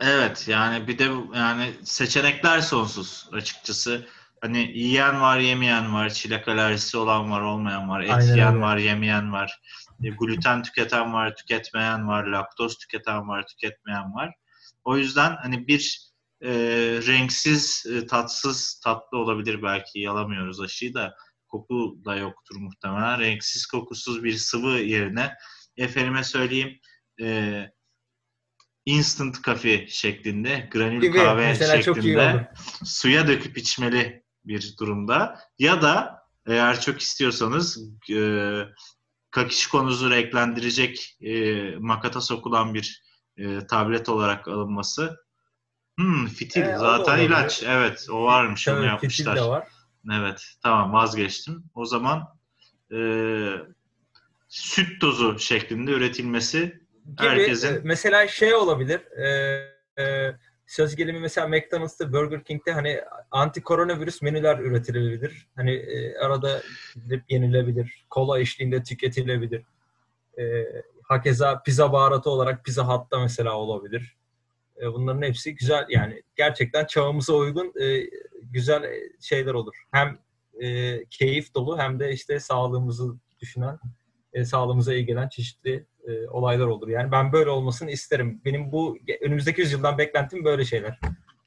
[0.00, 4.06] Evet yani bir de yani seçenekler sonsuz açıkçası.
[4.40, 8.60] Hani yiyen var, yemeyen var, çilek alerjisi olan var, olmayan var, et Aynen yiyen öyle.
[8.60, 9.60] var, yemeyen var,
[10.02, 14.34] e, gluten tüketen var, tüketmeyen var, laktoz tüketen var, tüketmeyen var.
[14.84, 16.00] O yüzden hani bir
[16.42, 16.50] e,
[17.06, 21.14] renksiz, e, tatsız, tatlı olabilir belki yalamıyoruz aşıyı da
[21.54, 23.20] koku da yoktur muhtemelen.
[23.20, 25.34] Renksiz, kokusuz bir sıvı yerine
[25.76, 26.78] efendime söyleyeyim
[27.20, 27.60] e,
[28.86, 32.52] instant kafe şeklinde, granül Gibi kahve şeklinde
[32.84, 35.38] suya döküp içmeli bir durumda.
[35.58, 37.78] Ya da eğer çok istiyorsanız
[38.10, 38.60] e,
[39.30, 43.02] kakişkonuzu renklendirecek e, makata sokulan bir
[43.36, 45.16] e, tablet olarak alınması.
[45.98, 47.62] Hmm, fitil E, zaten ilaç.
[47.66, 49.34] Evet o varmış onu Tabii, yapmışlar.
[49.34, 49.68] fitil de var.
[50.12, 51.64] Evet tamam vazgeçtim.
[51.74, 52.28] O zaman
[52.92, 52.98] e,
[54.48, 56.60] süt tozu şeklinde üretilmesi
[57.06, 59.26] gibi Herkesin- e, mesela şey olabilir e,
[60.02, 60.34] e,
[60.66, 65.46] söz gelimi mesela McDonald's'ta Burger King'de hani anti koronavirüs menüler üretilebilir.
[65.56, 66.62] Hani e, arada
[66.94, 68.04] gidip yenilebilir.
[68.10, 69.62] Kola eşliğinde tüketilebilir.
[70.38, 70.64] E,
[71.02, 74.16] hakeza pizza baharatı olarak Pizza Hut'ta mesela olabilir.
[74.82, 78.10] E, bunların hepsi güzel yani gerçekten çağımıza uygun e,
[78.42, 78.82] güzel
[79.20, 79.74] şeyler olur.
[79.92, 80.18] Hem
[80.62, 83.78] e, keyif dolu hem de işte sağlığımızı düşünen
[84.32, 86.88] e, sağlığımıza iyi gelen çeşitli e, olaylar olur.
[86.88, 88.40] Yani ben böyle olmasını isterim.
[88.44, 90.98] Benim bu önümüzdeki yüzyıldan beklentim böyle şeyler.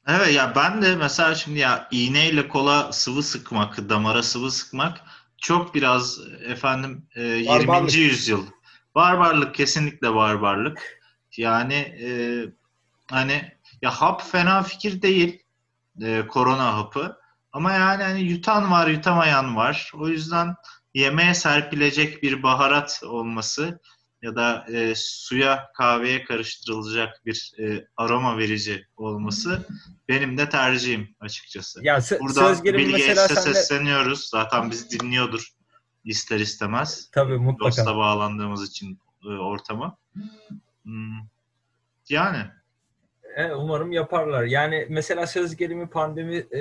[0.08, 5.00] Evet ya ben de mesela şimdi ya iğneyle kola sıvı sıkmak, damara sıvı sıkmak
[5.36, 7.48] çok biraz efendim e, 20.
[7.48, 7.96] Barbarlık.
[7.96, 8.46] yüzyıl.
[8.94, 11.00] Barbarlık kesinlikle barbarlık.
[11.36, 12.10] Yani e,
[13.10, 15.42] hani ya hap fena fikir değil.
[16.02, 17.18] E, korona hapı.
[17.52, 19.92] Ama yani hani yutan var, yutamayan var.
[19.94, 20.54] O yüzden
[20.94, 23.80] yemeğe serpilecek bir baharat olması
[24.22, 29.66] ya da e, suya kahveye karıştırılacak bir e, aroma verici olması
[30.08, 31.80] benim de tercihim açıkçası.
[31.84, 32.64] Ya sö- Buradan söz
[33.28, 34.28] de sesleniyoruz.
[34.28, 35.48] Zaten bizi dinliyordur
[36.04, 37.08] ister istemez.
[37.12, 37.70] tabii mutlaka.
[37.70, 39.96] Dosta bağlandığımız için e, ortama.
[40.82, 41.18] Hmm.
[42.08, 42.46] Yani
[43.56, 44.44] umarım yaparlar.
[44.44, 46.60] Yani mesela söz gelimi pandemi e,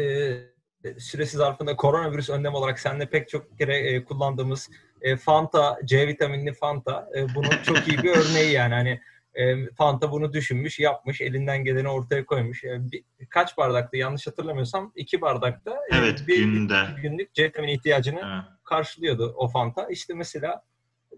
[1.00, 4.70] süresi zarfında koronavirüs önlem olarak seninle pek çok kere e, kullandığımız
[5.02, 8.74] e, Fanta, C vitaminli Fanta e, bunun çok iyi bir örneği yani.
[8.74, 9.02] Hani
[9.34, 12.64] e, Fanta bunu düşünmüş, yapmış, elinden geleni ortaya koymuş.
[12.64, 16.84] E, bir, kaç bardakta yanlış hatırlamıyorsam iki bardakta e, Evet, bir günde.
[17.02, 18.44] günlük C vitamini ihtiyacını Evet.
[18.64, 19.88] karşılıyordu o Fanta.
[19.90, 20.62] İşte mesela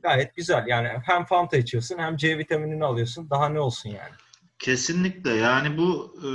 [0.04, 0.64] gayet güzel.
[0.68, 3.30] Yani hem Fanta içiyorsun hem C vitaminini alıyorsun.
[3.30, 4.14] Daha ne olsun yani.
[4.60, 6.30] Kesinlikle yani bu e,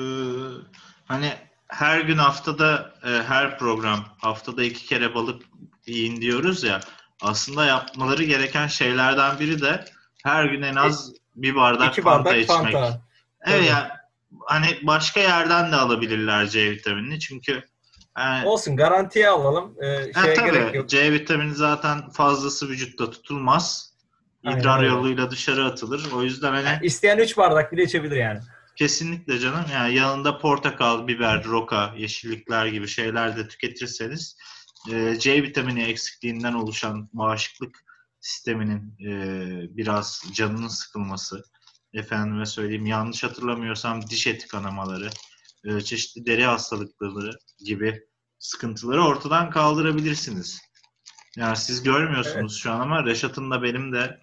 [1.04, 1.32] hani
[1.68, 5.42] her gün haftada e, her program haftada iki kere balık
[5.86, 6.80] yiyin diyoruz ya
[7.22, 9.84] aslında yapmaları gereken şeylerden biri de
[10.24, 12.72] her gün en az bir bardak İki Fanta bardak içmek.
[12.72, 13.00] Fanta.
[13.46, 13.66] Evet Tabii.
[13.66, 13.88] yani
[14.46, 17.64] hani başka yerden de alabilirler C vitaminini çünkü
[18.18, 19.74] yani, Olsun garantiye alalım.
[19.82, 20.52] Ee, şeye tabii.
[20.52, 20.88] gerek yok.
[20.88, 23.93] C vitamini zaten fazlası vücutta tutulmaz.
[24.44, 24.88] Aynen İdrar öyle.
[24.88, 26.12] yoluyla dışarı atılır.
[26.12, 28.40] O yüzden hani Yani isteyen 3 bardak bile içebilir yani.
[28.76, 34.36] kesinlikle canım yani yanında portakal, biber, roka, yeşillikler gibi şeyler de tüketirseniz
[34.92, 37.84] e, C vitamini eksikliğinden oluşan bağışıklık
[38.20, 39.12] sisteminin e,
[39.76, 41.42] biraz canının sıkılması,
[41.94, 45.10] efendime söyleyeyim yanlış hatırlamıyorsam diş eti kanamaları,
[45.64, 47.30] e, çeşitli deri hastalıkları
[47.64, 48.00] gibi
[48.38, 50.60] sıkıntıları ortadan kaldırabilirsiniz.
[51.36, 54.20] Yani siz görmüyorsunuz şu an ama Reşat'ın da benim de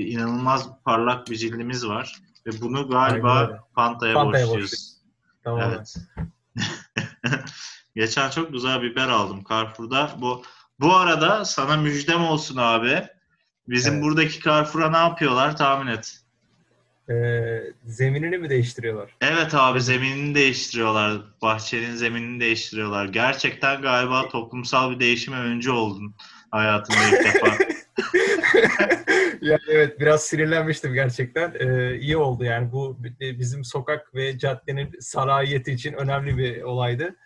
[0.00, 2.16] inanılmaz parlak bir cildimiz var.
[2.46, 3.64] Ve bunu galiba.
[3.74, 4.96] Panta'ya Fanta'ya borçluyuz.
[5.44, 5.60] Tamam.
[5.74, 5.96] Evet.
[7.96, 10.10] Geçen çok güzel biber aldım Carrefour'da.
[10.18, 10.42] Bu
[10.80, 13.02] bu arada sana müjdem olsun abi.
[13.68, 14.04] Bizim Evet.
[14.04, 16.20] buradaki Carrefour'a ne yapıyorlar tahmin et.
[17.10, 19.16] Ee, zeminini mi değiştiriyorlar?
[19.20, 21.22] Evet abi zeminini değiştiriyorlar.
[21.42, 23.06] Bahçenin zeminini değiştiriyorlar.
[23.06, 26.14] Gerçekten galiba toplumsal bir değişime öncü oldun
[26.50, 27.56] hayatında ilk defa.
[29.42, 31.54] yani evet biraz sinirlenmiştim gerçekten.
[31.60, 37.16] Ee, iyi oldu yani bu bi- bizim sokak ve caddenin sarayiyeti için önemli bir olaydı.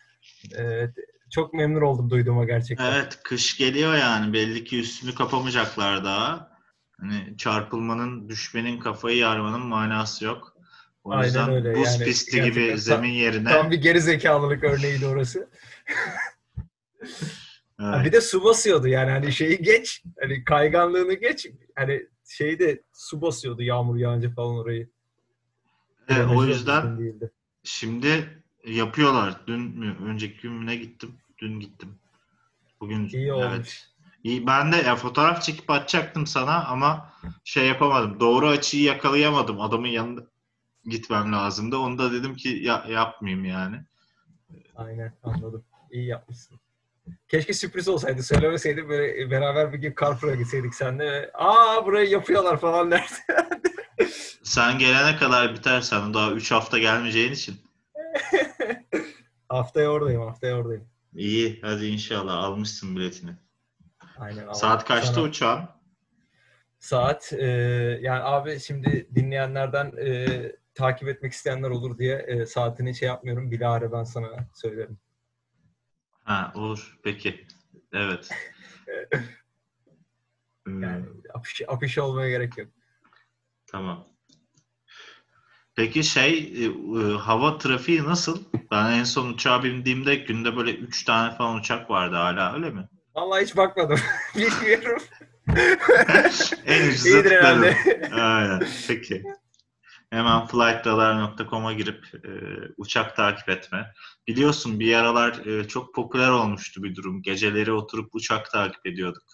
[0.58, 0.88] Ee,
[1.30, 2.92] çok memnun oldum duyduğuma gerçekten.
[2.92, 6.58] Evet kış geliyor yani belli ki üstünü kapamayacaklar daha.
[7.00, 10.56] Hani çarpılmanın, düşmenin, kafayı yarmanın manası yok.
[11.04, 11.74] O Aynen yüzden öyle.
[11.74, 15.48] buz Yani pisti gerçekten gibi tam- zemin yerine Tam bir geri zekalılık örneğiydi orası.
[17.80, 23.22] Evet, bir de su basıyordu yani hani şeyi geç, hani kayganlığını geç, hani şeyde su
[23.22, 24.88] basıyordu yağmur yağınca falan orayı.
[26.08, 27.00] Evet, o Drenajı yüzden
[27.62, 29.40] şimdi yapıyorlar.
[29.46, 31.14] Dün mü, önceki gün ne gittim?
[31.38, 31.94] Dün gittim.
[32.80, 33.52] Bugün İyi evet.
[33.52, 33.82] olmuş.
[34.24, 37.12] İyi, ben de ya fotoğraf çekip atacaktım sana ama
[37.44, 38.20] şey yapamadım.
[38.20, 39.60] Doğru açıyı yakalayamadım.
[39.60, 40.26] Adamın yanında
[40.84, 41.76] gitmem lazımdı.
[41.76, 43.80] Onu da dedim ki ya, yapmayayım yani.
[44.76, 45.64] Aynen anladım.
[45.90, 46.60] İyi yapmışsın.
[47.28, 48.22] Keşke sürpriz olsaydı.
[48.22, 51.04] Söylemeseydin böyle beraber bir gün Carrefour'a gitseydik seninle.
[51.12, 53.12] ve, Aa burayı yapıyorlar falan derdi.
[54.42, 56.14] Sen gelene kadar biter sen.
[56.14, 57.56] Daha 3 hafta gelmeyeceğin için.
[59.48, 60.88] haftaya oradayım, haftaya oradayım.
[61.14, 63.30] İyi hadi inşallah almışsın biletini.
[64.18, 64.42] Aynen.
[64.42, 65.68] ama Saat kaçta sana- uçağın?
[66.78, 67.46] Saat e,
[68.02, 70.26] yani abi şimdi dinleyenlerden e,
[70.74, 73.50] takip etmek isteyenler olur diye e, saatini şey yapmıyorum.
[73.50, 74.98] Bilahare ben sana söylerim.
[76.28, 77.46] Ha olur peki.
[77.92, 78.28] Evet.
[80.66, 82.68] Hmm, Yani afiş, afiş olmaya gerek yok.
[83.66, 84.06] Tamam.
[85.76, 88.44] Peki şey e, e, hava trafiği nasıl?
[88.70, 92.88] Ben en son uçağa bindiğimde günde böyle 3 tane falan uçak vardı hala öyle mi?
[93.14, 93.98] Vallahi hiç bakmadım.
[94.36, 95.02] Bilmiyorum.
[96.66, 97.74] en ucuza tıkladım.
[98.12, 98.62] Aynen.
[98.88, 99.22] Peki.
[100.10, 102.30] Hemen flightradar.com'a girip e,
[102.76, 103.92] uçak takip etme.
[104.28, 107.22] Biliyorsun bir aralar e, çok popüler olmuştu bir durum.
[107.22, 109.24] Geceleri oturup uçak takip ediyorduk.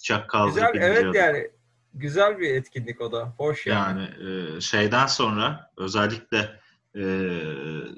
[0.00, 1.50] Uçak kaldırıp Güzel, evet yani
[1.94, 3.34] güzel bir etkinlik o da.
[3.38, 4.00] Hoş yani.
[4.00, 6.60] Yani e, şeyden sonra özellikle
[6.96, 7.02] e,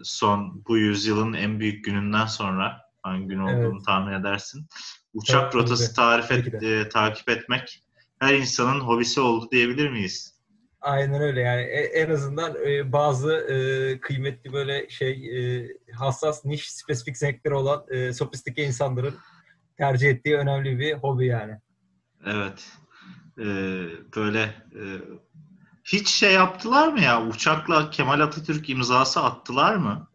[0.02, 3.86] son bu yüzyılın en büyük gününden sonra hangi gün olduğunu Evet.
[3.86, 4.66] tahmin edersin.
[5.14, 7.82] Uçak Tabii, rotası tarif et, e, takip etmek
[8.18, 10.34] her insanın hobisi oldu diyebilir miyiz?
[10.82, 15.30] Aynen öyle yani E- en azından e, bazı e, kıymetli böyle şey
[15.94, 19.14] hassas niş spesifik zevkleri olan sofistike insanların
[19.78, 21.58] tercih ettiği önemli bir hobi yani.
[22.26, 22.72] Evet.
[24.16, 24.40] Böyle
[24.74, 24.83] e,
[25.85, 27.26] hiç şey yaptılar mı ya?
[27.26, 30.08] Uçakla Kemal Atatürk imzası attılar mı?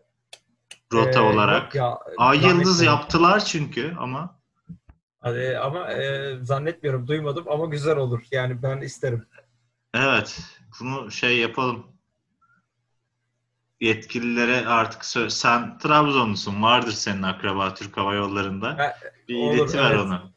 [0.94, 1.76] Rota E, olarak.
[1.76, 4.38] ya, Ay yıldız yaptılar çünkü ama
[5.26, 9.26] E, ama e, zannetmiyorum duymadım ama güzel olur yani ben isterim.
[9.94, 11.88] Evet, bunu şey yapalım.
[13.82, 18.78] Yetkililere artık sö- sen Trabzonlusun, vardır senin akraba Türk Hava Yolları'nda.
[18.78, 18.96] Ha,
[19.28, 20.00] Bir olur, iletiver evet.
[20.00, 20.34] onu.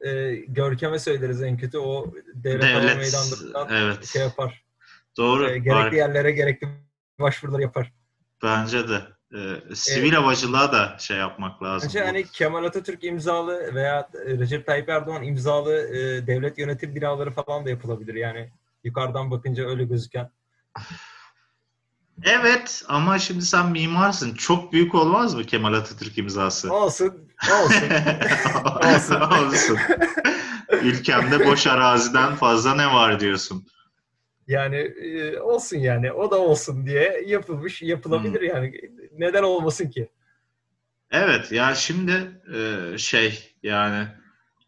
[0.00, 4.06] E, Görkem'e söyleriz en kötü o devlet, Devlet, meydanlarından evet.
[4.06, 4.64] şey yapar.
[5.16, 5.50] Doğru.
[5.50, 5.92] E, gerekli var.
[5.92, 6.68] yerlere gerekli
[7.20, 7.92] başvuruları yapar.
[8.42, 9.02] Bence de.
[9.34, 11.88] Ee, sivil havacılığa da şey yapmak lazım.
[11.88, 17.66] Bence hani Kemal Atatürk imzalı veya Recep Tayyip Erdoğan imzalı e, devlet yönetim binaları falan
[17.66, 18.14] da yapılabilir.
[18.14, 18.52] Yani
[18.84, 20.30] yukarıdan bakınca öyle gözüken.
[22.22, 24.34] Evet ama şimdi sen mimarsın.
[24.34, 26.74] Çok büyük olmaz mı Kemal Atatürk imzası?
[26.74, 27.28] Olsun,
[27.62, 27.88] olsun.
[28.94, 29.20] olsun.
[29.20, 29.78] olsun.
[30.82, 33.66] Ülkemde boş araziden fazla ne var diyorsun.
[34.46, 36.12] Yani e, olsun yani.
[36.12, 38.72] O da olsun diye yapılmış, yapılabilir yani.
[39.18, 40.08] Neden olmasın ki?
[41.10, 44.08] Evet ya şimdi e, şey yani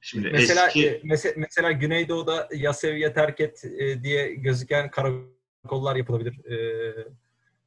[0.05, 6.45] şimdi Mesela eski e, mese- mesela Güneydoğu'da Yaseviye terk et e, diye gözüken karakollar yapılabilir.
[6.45, 6.57] E,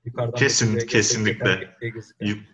[0.05, 1.77] yukarıdan Kesin- kesinlikle.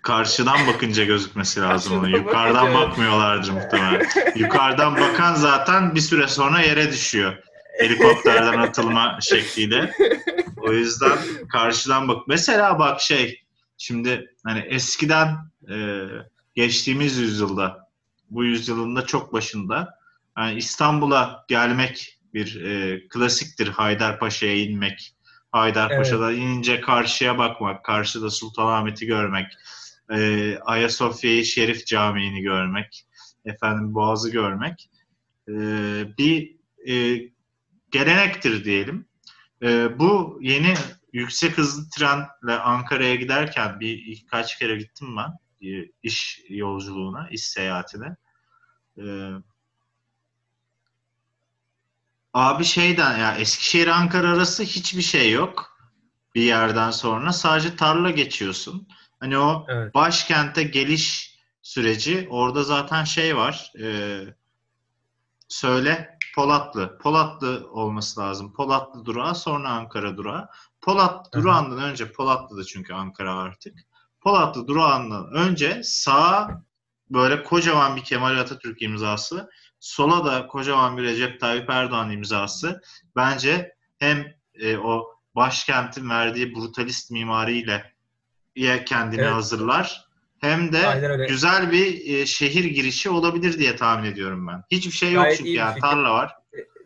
[0.03, 2.09] Karşıdan bakınca gözükmesi lazım onu.
[2.09, 4.05] Yukarıdan bakmıyorlardır muhtemelen.
[4.35, 7.37] Yukarıdan bakan zaten bir süre sonra yere düşüyor.
[7.79, 9.91] Helikopterden atılma şekliyle.
[10.57, 11.17] O yüzden
[11.51, 12.27] karşıdan bak.
[12.27, 13.41] Mesela bak şey
[13.77, 15.27] şimdi hani eskiden
[15.69, 16.05] e,
[16.55, 17.90] geçtiğimiz yüzyılda
[18.31, 19.95] bu yüzyılın da çok başında
[20.37, 23.67] yani İstanbul'a gelmek bir e, klasiktir.
[23.67, 25.15] Haydarpaşa'ya inmek.
[25.51, 29.45] Haydarpaşa'da inince karşıya bakmak, karşıda Sultanahmet'i görmek,
[30.13, 33.05] e, Ayasofya'yı Şerif Camii'ni görmek,
[33.45, 34.89] efendim Boğaz'ı görmek
[35.49, 35.53] e,
[36.17, 36.55] bir
[36.87, 37.21] e,
[37.91, 39.05] gelenektir diyelim.
[39.63, 40.73] E, bu yeni
[41.13, 45.31] yüksek hızlı trenle Ankara'ya giderken bir kaç kere gittim ben
[46.03, 48.15] iş yolculuğuna, iş seyahatine.
[48.97, 49.03] E,
[52.33, 55.77] abi şeyden ya Eskişehir Ankara arası hiçbir şey yok
[56.35, 57.33] bir yerden sonra.
[57.33, 58.87] Sadece tarla geçiyorsun.
[59.19, 59.93] Hani o Evet.
[59.95, 63.73] başkente geliş süreci orada zaten şey var.
[63.81, 64.19] E,
[65.47, 66.97] söyle Polatlı.
[66.97, 68.53] Polatlı olması lazım.
[68.53, 70.49] Polatlı durağı sonra Ankara durağı.
[70.81, 73.73] Polat durağından önce Polatlı'da çünkü Ankara artık.
[74.21, 76.63] Polatlı durağından önce sağa
[77.09, 79.49] böyle kocaman bir Kemal Atatürk imzası,
[79.79, 82.81] sola da kocaman bir Recep Tayyip Erdoğan imzası.
[83.15, 85.05] Bence hem e, o
[85.35, 87.93] başkentin verdiği brutalist mimariyle
[88.55, 89.33] ya kendini Evet.
[89.33, 90.05] hazırlar
[90.39, 94.63] hem de güzel bir e, şehir girişi olabilir diye tahmin ediyorum ben.
[94.71, 95.81] Hiçbir şey yok Gayet çünkü iyi bir yani fikir.
[95.81, 96.33] tarla var.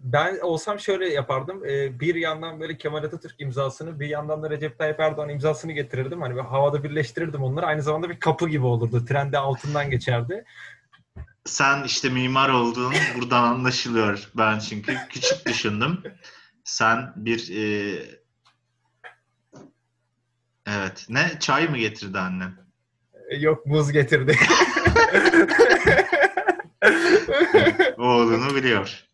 [0.05, 1.65] Ben olsam şöyle yapardım.
[1.65, 6.21] Ee, bir yandan böyle Kemal Atatürk imzasını, bir yandan da Recep Tayyip Erdoğan imzasını getirirdim.
[6.21, 7.65] Hani böyle havada birleştirirdim onları.
[7.65, 9.05] Aynı zamanda bir kapı gibi olurdu.
[9.05, 10.45] Trende altından geçerdi.
[11.45, 14.29] Sen işte mimar olduğun buradan anlaşılıyor.
[14.37, 16.03] Ben çünkü küçük düşündüm.
[16.63, 17.99] Sen bir e,
[20.67, 22.51] evet ne çay mı getirdi annen?
[23.29, 24.35] Ee, Yok muz getirdi.
[27.97, 29.05] Oğlunu biliyor.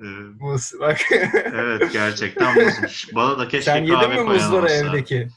[0.00, 0.04] Ee,
[0.40, 0.98] muz bak.
[1.54, 3.14] evet gerçekten bozmuş.
[3.14, 4.74] Bana da keşke Sen kahve yedin mi muzları olsa.
[4.74, 5.28] evdeki?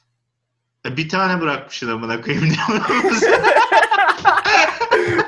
[0.88, 2.54] E, Bir tane bırakmışsın amına koyayım.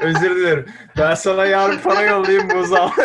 [0.01, 0.65] Özür dilerim.
[0.97, 2.91] Ben sana yarın para yollayayım muz al.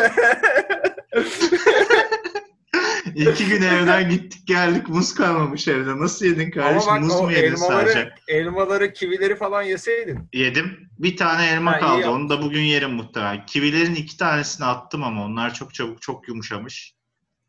[3.14, 5.98] İki gün evden gittik geldik muz kalmamış evde.
[5.98, 6.90] Nasıl yedin Ama kardeşim?
[6.92, 8.14] bak muz mu yedin elmaları, sadece?
[8.28, 10.28] elmaları, kivileri falan yeseydin.
[10.32, 10.90] Yedim.
[10.98, 12.10] Bir tane elma Ha, kaldı.
[12.10, 13.46] Onu da bugün yerim muhtemelen.
[13.46, 16.94] Kivilerin iki tanesini attım ama onlar çok çabuk çok yumuşamış.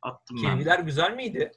[0.01, 0.57] Attım ben.
[0.57, 1.51] Kiviler güzel miydi?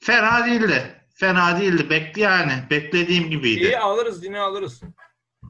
[0.00, 1.00] Fena değildi.
[1.14, 1.90] Fena değildi.
[1.90, 2.52] Bekle yani.
[2.70, 3.60] Beklediğim gibiydi.
[3.64, 4.80] İyi alırız yine alırız.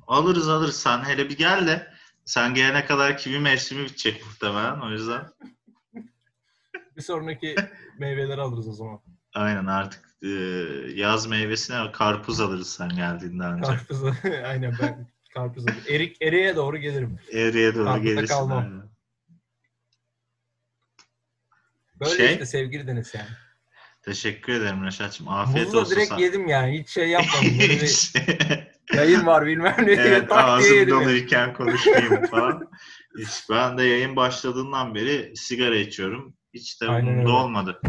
[0.06, 0.76] Alırız alırız.
[0.76, 1.92] Sen hele bir gel de
[2.24, 4.80] sen gelene kadar kivi mevsimi bitecek muhtemelen.
[4.80, 5.22] O yüzden
[6.96, 7.54] Bir sonraki
[7.98, 9.00] meyveleri alırız o zaman.
[9.34, 10.28] aynen artık e,
[10.94, 13.66] yaz meyvesine karpuz alırız sen geldiğinden önce.
[13.66, 14.02] Karpuz.
[14.46, 15.80] Aynen ben karpuz alırım.
[15.88, 17.18] Erik, eriğe doğru gelirim.
[17.32, 18.34] Eriye doğru Karpuzda gelirsin.
[18.34, 18.58] kalmam.
[18.58, 18.82] aynen.
[22.00, 23.28] Böyle Şey- işte sevgili Deniz yani.
[24.02, 25.28] Teşekkür ederim Reşat'cığım.
[25.28, 25.96] Afiyet Muzu da olsun.
[25.96, 26.20] direkt sana.
[26.20, 26.78] yedim yani.
[26.80, 27.44] Hiç şey yapmadım.
[27.60, 28.12] Böyle bir Hiç.
[28.94, 30.94] yayın var bilmem ne diye evet tak diye yedim.
[30.94, 32.70] donuyken konuşmayayım falan.
[33.50, 36.34] Ben de yayın başladığından beri sigara içiyorum.
[36.56, 37.30] Hiç de Aynen umurumda öyle.
[37.30, 37.80] olmadı.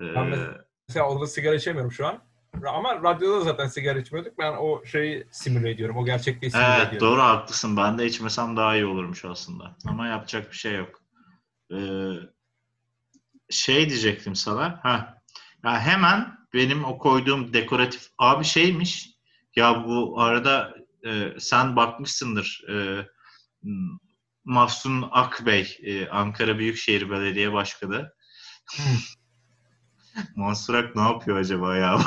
[0.00, 0.48] Ee, Ben
[0.88, 2.22] Mesela orada sigara içemiyorum şu an.
[2.66, 4.38] Ama radyoda zaten sigara içmiyorduk.
[4.38, 5.96] Ben o şeyi simüle ediyorum.
[5.96, 7.08] O gerçekliği simüle evet ediyorum.
[7.08, 7.76] doğru haklısın.
[7.76, 9.76] Ben de içmesem daha iyi olurmuş aslında.
[9.86, 11.02] Ama yapacak bir şey yok.
[11.72, 12.10] Ee,
[13.50, 14.80] şey diyecektim sana.
[14.82, 15.16] Ha.
[15.64, 19.10] Ya hemen benim o koyduğum dekoratif abi şeymiş.
[19.56, 20.74] Ya bu arada
[21.06, 22.64] e, sen bakmışsındır.
[22.68, 22.74] E,
[23.62, 23.72] m,
[24.50, 28.12] Mahsun Akbey, e, Ankara Büyükşehir Belediye Başkanı.
[30.36, 32.00] Mansur Ak ne yapıyor acaba ya?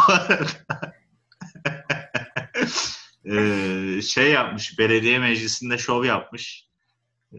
[3.26, 6.68] Ee, şey yapmış, belediye meclisinde şov yapmış.
[7.34, 7.38] Ee,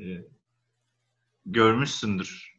[1.46, 2.54] görmüşsündür.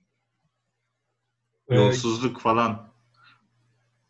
[1.70, 2.94] Yolsuzluk falan.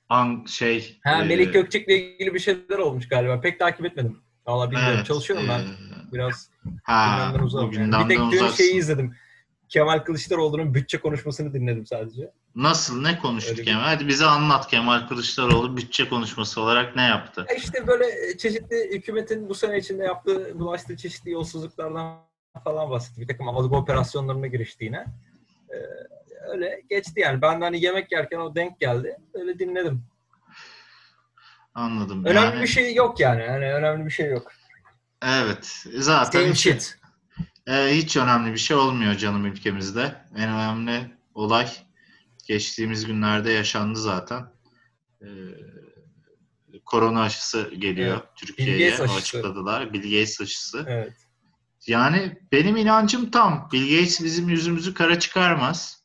[0.10, 3.42] an şey Ha, e, Melih Gökçek'le ilgili bir şeyler olmuş galiba.
[3.42, 4.25] Pek takip etmedim.
[4.48, 4.94] Valla bilmiyorum.
[4.96, 5.60] evet, Çalışıyorum ben.
[5.60, 6.50] e, Biraz
[6.84, 8.10] ha, gündemden bu yani.
[8.10, 9.16] Bir tek dün şeyi izledim.
[9.70, 12.32] Kemal Kılıçdaroğlu'nun bütçe konuşmasını dinledim sadece.
[12.56, 13.82] Nasıl ne konuştu Öyle bir- Kemal?
[13.82, 17.46] Hadi bize anlat Kemal Kılıçdaroğlu bütçe konuşması olarak ne yaptı?
[17.50, 22.18] Ya İşte böyle çeşitli hükümetin bu sene içinde yaptığı, bulaştığı çeşitli yolsuzluklardan
[22.64, 23.22] falan bahsetti.
[23.22, 25.06] Bir takım algı operasyonlarına giriştiğine.
[25.70, 25.76] Ee,
[26.52, 27.42] öyle geçti yani.
[27.42, 29.18] Ben de hani yemek yerken o denk geldi.
[29.34, 30.04] Öyle dinledim.
[31.76, 32.26] Anladım.
[32.26, 33.42] Önemli yani, bir şey yok yani.
[33.42, 34.52] Yani önemli bir şey yok.
[35.22, 35.86] Evet.
[35.96, 36.98] Zaten Same hiç, shit.
[37.68, 40.16] e, hiç önemli bir şey olmuyor canım ülkemizde.
[40.36, 41.68] En önemli olay
[42.48, 44.46] geçtiğimiz günlerde yaşandı zaten.
[45.22, 45.28] E,
[46.86, 48.36] korona aşısı geliyor Evet.
[48.36, 48.98] Türkiye'ye.
[48.98, 49.94] Açıkladılar.
[49.94, 50.86] Bill Gates aşısı.
[50.88, 51.14] Evet.
[51.88, 53.70] Yani benim inancım tam.
[53.74, 56.04] Bill Gates bizim yüzümüzü kara çıkarmaz.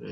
[0.00, 0.06] E,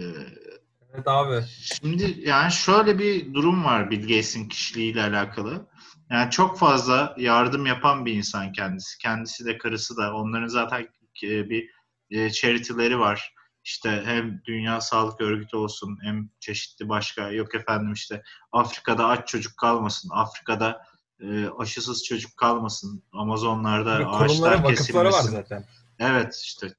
[0.94, 1.44] Evet abi.
[1.60, 5.66] Şimdi yani şöyle bir durum var Bill Gates'in kişiliğiyle alakalı.
[6.10, 8.98] Yani çok fazla yardım yapan bir insan kendisi.
[8.98, 10.14] Kendisi de karısı da.
[10.14, 10.88] Onların zaten
[11.22, 11.70] e, bir
[12.10, 13.34] e, charity'leri var.
[13.64, 18.22] İşte hem Dünya Sağlık Örgütü olsun hem çeşitli başka yok efendim işte
[18.52, 20.10] Afrika'da aç çocuk kalmasın.
[20.12, 20.82] Afrika'da
[21.20, 23.02] e, aşısız çocuk kalmasın.
[23.12, 25.30] Amazonlarda Böyle ağaçlar vakıfları var kesilmesin.
[25.30, 25.64] zaten.
[25.98, 26.74] Evet işte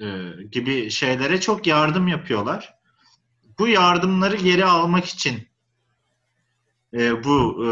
[0.00, 0.06] e,
[0.52, 2.81] gibi şeylere çok yardım yapıyorlar.
[3.62, 5.48] Bu yardımları geri almak için
[6.94, 7.70] e, bu e,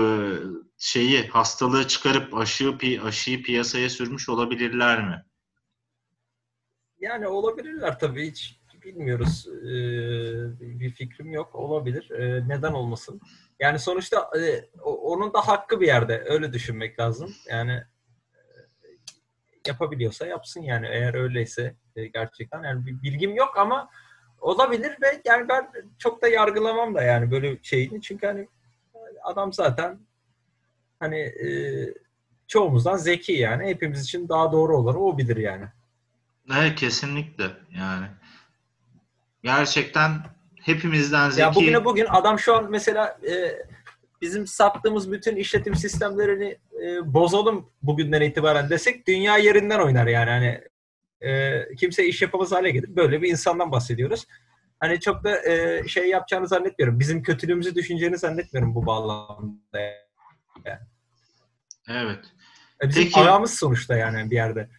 [0.78, 5.24] şeyi hastalığı çıkarıp aşıyı pi- aşıyı piyasaya sürmüş olabilirler mi?
[7.01, 9.47] Yani olabilirler tabii hiç bilmiyoruz.
[9.49, 11.55] Ee, bir fikrim yok.
[11.55, 12.11] Olabilir.
[12.11, 13.20] Ee, neden olmasın?
[13.61, 16.24] Yani sonuçta e, onun da hakkı bir yerde.
[16.26, 17.34] Öyle düşünmek lazım.
[17.49, 18.38] Yani e,
[19.66, 20.86] yapabiliyorsa yapsın yani.
[20.86, 22.62] Eğer öyleyse e, gerçekten.
[22.62, 23.91] Yani bir bilgim yok ama
[24.41, 28.03] olabilir ve yani ben çok da yargılamam da yani böyle şeyini.
[28.03, 28.49] Çünkü hani
[29.22, 29.99] adam zaten
[31.01, 31.49] hani e,
[32.49, 33.66] çoğumuzdan zeki yani.
[33.66, 35.64] Hepimiz için daha doğru olanı o bilir yani.
[36.59, 37.45] Evet kesinlikle
[37.78, 38.07] yani.
[39.43, 40.12] Gerçekten
[40.62, 41.41] hepimizden zeki.
[41.41, 43.62] Ya bugüne bugün adam şu an mesela e,
[44.20, 50.61] bizim sattığımız bütün işletim sistemlerini e, bozalım bugünden itibaren desek dünya yerinden oynar yani hani
[51.21, 52.97] e, kimse iş yapamaz hale gelir.
[52.97, 54.27] Böyle bir insandan bahsediyoruz.
[54.81, 57.01] Hani çok da e, şey yapacağını zannetmiyorum.
[57.01, 59.81] Bizim kötülüğümüzü düşüneceğini zannetmiyorum bu bağlamda.
[61.89, 62.25] Evet.
[62.85, 64.71] E, Bizim Peki- ayağımız sonuçta yani bir yerde.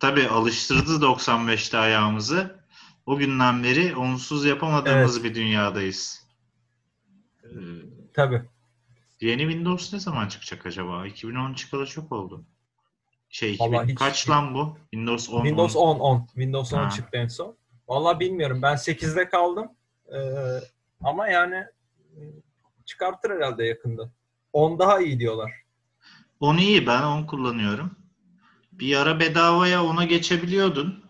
[0.00, 2.58] Tabii alıştırdı 95'te ayağımızı.
[3.06, 6.26] O günden beri onsuz yapamadığımız bir dünyadayız.
[7.44, 7.48] Ee,
[8.14, 8.42] Tabii.
[9.20, 11.06] Yeni Windows ne zaman çıkacak acaba?
[11.06, 12.44] 2010 çıkalı çok oldu.
[13.28, 14.78] Şey, Vallahi 2000 hiç- kaç lan bu?
[14.90, 15.42] Windows 10.
[15.42, 16.26] Windows 10 10.
[16.26, 16.90] Windows 10 Ha.
[16.90, 17.56] çıktı en son.
[17.88, 18.62] Vallahi bilmiyorum.
[18.62, 19.66] Ben 8'de kaldım.
[20.12, 20.18] Ee,
[21.04, 21.54] ama yani
[22.16, 22.20] e,
[22.84, 24.10] çıkartır herhalde yakında.
[24.52, 25.52] 10 daha iyi diyorlar.
[26.40, 27.90] 10 iyi ben 10 kullanıyorum.
[28.72, 31.04] Bir ara bedavaya ona geçebiliyordun.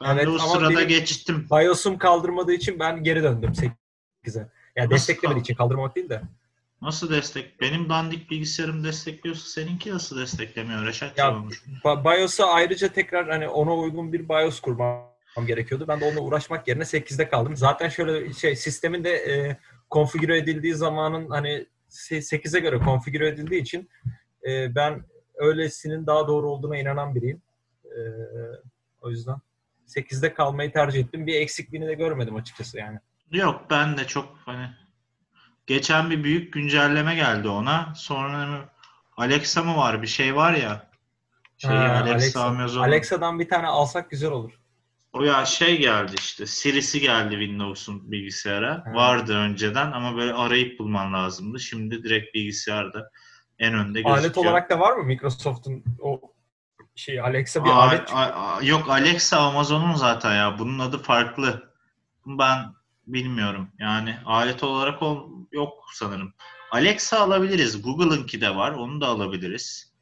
[0.00, 1.46] Ben Evet, de o ama sırada benim- geçtim.
[1.50, 4.38] BIOS'um kaldırmadığı için ben geri döndüm 8'e.
[4.76, 5.42] Yani Nasıl desteklemediği kaldı?
[5.44, 6.22] için kaldırmak değil de.
[6.82, 7.60] Nasıl destek?
[7.60, 11.72] Benim dandik bilgisayarım destekliyorsa seninki nasıl desteklemiyor Reşat Ya, Çavuş'um?
[11.84, 15.06] Ba- BIOS'a ayrıca tekrar hani ona uygun bir BIOS kurmam
[15.46, 15.84] gerekiyordu.
[15.88, 17.56] Ben de onunla uğraşmak yerine 8'de kaldım.
[17.56, 19.56] Zaten şöyle şey sistemin de e,
[19.90, 23.90] konfigüre edildiği zamanın hani 8'e göre konfigüre edildiği için
[24.48, 25.04] e, ben
[25.34, 27.42] öylesinin daha doğru olduğuna inanan biriyim.
[27.84, 28.00] E,
[29.00, 29.36] o yüzden
[29.88, 31.26] 8'de kalmayı tercih ettim.
[31.26, 32.98] Bir eksikliğini de görmedim açıkçası yani.
[33.30, 34.66] Yok ben de çok hani
[35.66, 37.92] geçen bir büyük güncelleme geldi ona.
[37.96, 38.68] Sonra
[39.16, 40.02] Alexa mı var?
[40.02, 40.90] Bir şey var ya.
[41.58, 42.80] Şey Ha, Alexa, Alexa.
[42.80, 44.52] Alexa'dan bir tane alsak güzel olur.
[45.12, 46.46] O ya şey geldi işte.
[46.46, 48.82] Siri'si geldi Windows'un bilgisayara.
[48.86, 48.92] Ha.
[48.94, 51.60] Vardı önceden ama böyle arayıp bulman lazımdı.
[51.60, 53.10] Şimdi direkt bilgisayarda
[53.58, 54.18] en önde gözüküyor.
[54.18, 56.20] Alet olarak da var mı Microsoft'un o
[56.94, 58.10] şey Alexa bir Aa, alet?
[58.12, 58.16] a-
[58.56, 60.58] a- yok Alexa Amazon'un zaten ya.
[60.58, 61.72] Bunun adı farklı.
[62.26, 62.58] Ben
[63.06, 63.68] bilmiyorum.
[63.78, 66.34] Yani alet olarak ol, yok sanırım.
[66.70, 67.82] Alexa alabiliriz.
[67.82, 68.72] Google'ınki de var.
[68.72, 69.92] Onu da alabiliriz.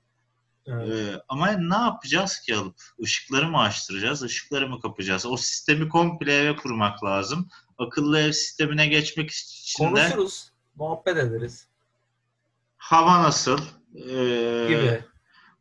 [0.67, 0.89] Evet.
[0.89, 2.77] Ee, ama ne yapacağız ki alıp?
[2.99, 4.25] Işıkları mı açtıracağız?
[4.25, 5.27] Işıkları mı kapacağız?
[5.27, 7.49] O sistemi komple eve kurmak lazım.
[7.79, 11.71] Akıllı ev sistemine geçmek için de Konuşuruz, muhabbet ederiz
[12.81, 13.59] hava nasıl?
[13.95, 15.05] Ee, gibi.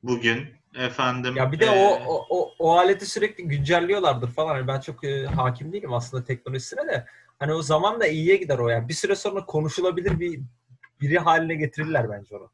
[0.04, 1.36] Bugün efendim.
[1.36, 4.56] Ya bir de ee, o, o, o, o aleti sürekli güncelliyorlardır falan.
[4.56, 7.06] Hani ben çok e, hakim değilim aslında teknolojisine de.
[7.40, 8.90] Hani o zaman da iyiye gider o yani.
[8.90, 10.42] Bir süre sonra konuşulabilir bir
[11.02, 12.52] biri haline getirirler bence onu.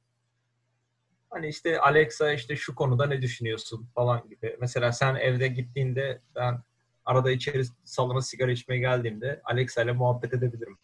[1.29, 4.57] Hani işte Alexa işte şu konuda ne düşünüyorsun falan gibi.
[4.61, 6.63] Mesela sen evde gittiğinde ben
[7.05, 10.77] arada içeri salona sigara içmeye geldiğimde Alexa ile muhabbet edebilirim.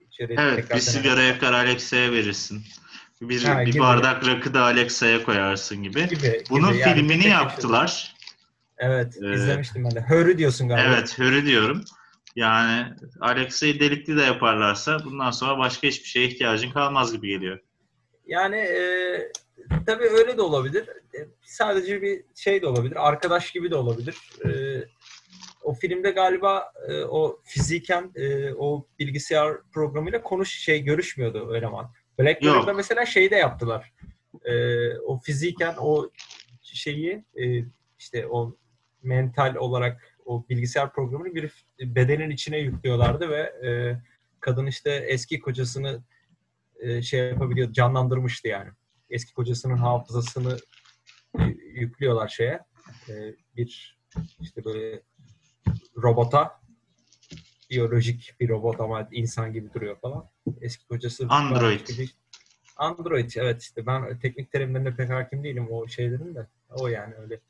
[0.00, 2.62] içeri Evet, bir sigara yakar Alexa'ya verirsin.
[3.20, 3.80] Bir, Ha, bir gibi.
[3.80, 6.08] bardak rakı da Alexa'ya koyarsın gibi.
[6.08, 6.44] gibi.
[6.50, 6.78] Bunun gibi.
[6.78, 8.16] Yani filmini tek yaptılar.
[8.78, 10.00] Evet, Ee, izlemiştim ben de.
[10.00, 10.94] Hör'ü diyorsun galiba.
[10.94, 11.84] Evet, Hör'ü diyorum.
[12.36, 12.86] Yani
[13.20, 17.58] Alexa'yı delikli de yaparlarsa bundan sonra başka hiçbir şeye ihtiyacın kalmaz gibi geliyor.
[18.26, 19.32] Yani e,
[19.86, 20.88] tabii öyle de olabilir.
[20.88, 23.08] E, sadece bir şey de olabilir.
[23.08, 24.16] Arkadaş gibi de olabilir.
[24.44, 24.50] E,
[25.62, 31.92] o filmde galiba e, o fiziken e, o bilgisayar programıyla konuş şey görüşmüyordu eleman.
[32.18, 32.42] Black.
[32.42, 33.92] Mirror'da mesela şeyi de yaptılar.
[34.44, 34.54] E,
[34.98, 36.10] o fiziken o
[36.62, 37.64] şeyi e,
[37.98, 38.56] işte o
[39.02, 43.70] mental olarak o bilgisayar programını bir bedenin içine yüklüyorlardı ve e,
[44.40, 46.02] kadın işte eski kocasını
[46.80, 48.70] e, şey yapabiliyor, canlandırmıştı yani.
[49.10, 50.56] Eski kocasının hafızasını
[51.74, 52.60] yüklüyorlar şeye.
[53.08, 53.98] E, bir
[54.40, 55.02] işte böyle
[55.96, 56.60] robota
[57.70, 60.30] biyolojik bir robot ama insan gibi duruyor falan.
[60.60, 61.80] Eski kocası Android.
[62.76, 66.46] Android evet işte ben teknik terimlerine pek hakim değilim o şeylerin de.
[66.70, 67.40] O yani öyle.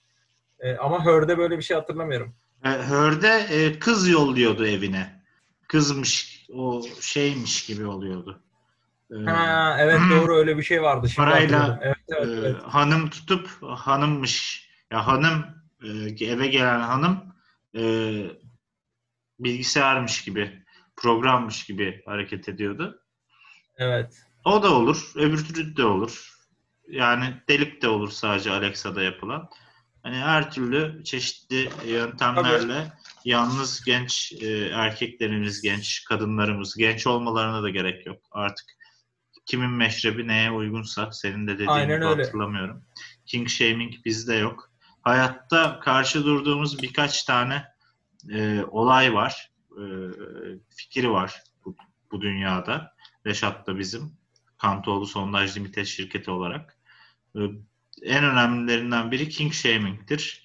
[0.61, 2.35] E, ama Her'de böyle bir şey hatırlamıyorum.
[2.65, 5.23] E, Hör'de e, kız yolluyordu evine.
[5.69, 8.43] Kızmış, o şeymiş gibi oluyordu.
[9.11, 11.09] E, Ha evet doğru öyle bir şey vardı.
[11.09, 11.81] Şimdi Parayla.
[11.83, 12.57] Evet, evet, e, evet.
[12.63, 14.69] hanım tutup hanımmış.
[14.91, 15.45] Ya hanım
[15.83, 17.35] e, eve gelen hanım
[17.77, 17.83] e,
[19.41, 20.63] bilgisayarmış gibi,
[20.97, 23.03] programmış gibi hareket ediyordu.
[23.77, 24.27] Evet.
[24.45, 26.31] O da olur, öbür türlü de olur.
[26.89, 29.51] Yani delik de olur sadece Alexa'da yapılan.
[30.03, 32.93] Hani her türlü çeşitli yöntemlerle
[33.25, 38.23] yalnız genç e, erkeklerimiz, genç kadınlarımız, genç olmalarına da gerek yok.
[38.31, 38.67] Artık
[39.47, 42.23] kimin meşrebi neye uygunsa, senin de dediğin Aynen gibi öyle.
[42.23, 42.85] hatırlamıyorum.
[43.27, 44.71] King shaming bizde yok.
[45.03, 47.65] Hayatta karşı durduğumuz birkaç tane
[48.31, 49.85] e, olay var, e,
[50.69, 51.77] fikri var bu,
[52.13, 52.95] bu dünyada.
[53.27, 54.13] Reşat da bizim.
[54.59, 56.79] Kantoğlu Sondaj Limited şirketi olarak.
[58.03, 60.45] En önemlilerinden biri king shaming'tir.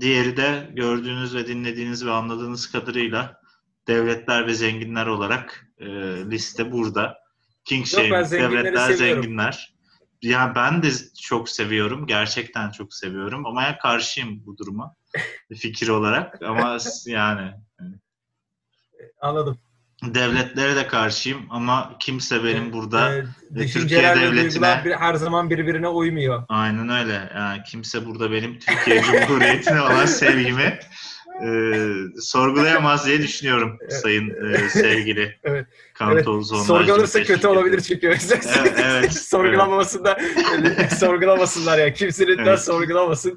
[0.00, 3.40] Diğeri de gördüğünüz ve dinlediğiniz ve anladığınız kadarıyla
[3.88, 5.86] devletler ve zenginler olarak e,
[6.30, 7.18] liste burada.
[7.64, 9.22] King Yok, shaming, devletler, seviyorum.
[9.22, 9.74] zenginler.
[10.22, 10.88] Ya ben de
[11.22, 12.06] çok seviyorum.
[12.06, 13.46] Gerçekten çok seviyorum.
[13.46, 14.94] Ama ya karşıyım bu duruma.
[15.54, 16.42] Fikir olarak.
[16.42, 17.52] Ama yani
[19.20, 19.58] Anladım.
[20.14, 26.42] Devletlere de karşıyım ama kimse benim burada Ee, Türkiye devletine- bir- her zaman birbirine uymuyor.
[26.48, 27.30] aynen öyle.
[27.34, 30.78] Yani kimse burada benim Türkiye Cumhuriyeti'ne olan sevgimi
[31.44, 31.48] e,
[32.20, 35.66] sorgulayamaz diye düşünüyorum sayın e, sevgili Evet.
[35.94, 38.06] Kantoğlu Sondaj Sorgulanırsa kötü olabilir çünkü.
[38.06, 38.42] Evet,
[38.84, 39.12] evet.
[39.12, 40.18] Sorgulamasında
[40.98, 41.92] sorgulamasınlar ya.
[41.92, 42.60] Kimse lütfen Evet.
[42.64, 43.36] sorgulamasın.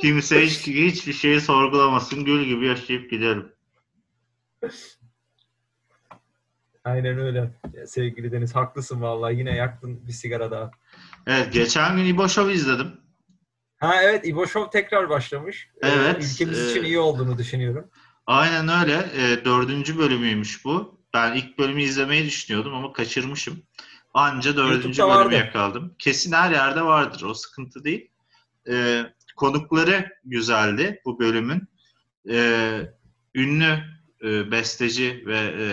[0.00, 2.24] Kimse hiç, hiçbir şeyi sorgulamasın.
[2.24, 3.46] Gül gibi yaşayıp gidelim.
[6.84, 7.50] Aynen öyle.
[7.86, 9.36] Sevgili Deniz haklısın vallahi.
[9.36, 10.70] Yine yaktın bir sigara daha.
[11.26, 12.92] Evet geçen gün İbo Show'u izledim.
[13.76, 15.68] Ha evet İbo Show tekrar başlamış.
[15.82, 17.90] Ee, Evet, Ülkemiz e- için iyi olduğunu düşünüyorum.
[18.26, 19.06] Aynen öyle.
[19.16, 21.00] E, dördüncü bölümüymüş bu.
[21.14, 23.62] Ben ilk bölümü izlemeyi düşünüyordum ama kaçırmışım.
[24.14, 25.34] Anca dördüncü bölümü vardı.
[25.34, 25.94] yakaladım.
[25.98, 27.22] Kesin her yerde vardır.
[27.22, 28.10] O sıkıntı değil.
[28.70, 29.02] E,
[29.36, 31.62] konukları güzeldi bu bölümün.
[32.30, 32.36] E,
[33.34, 33.78] ünlü
[34.24, 35.66] e, besteci ve e,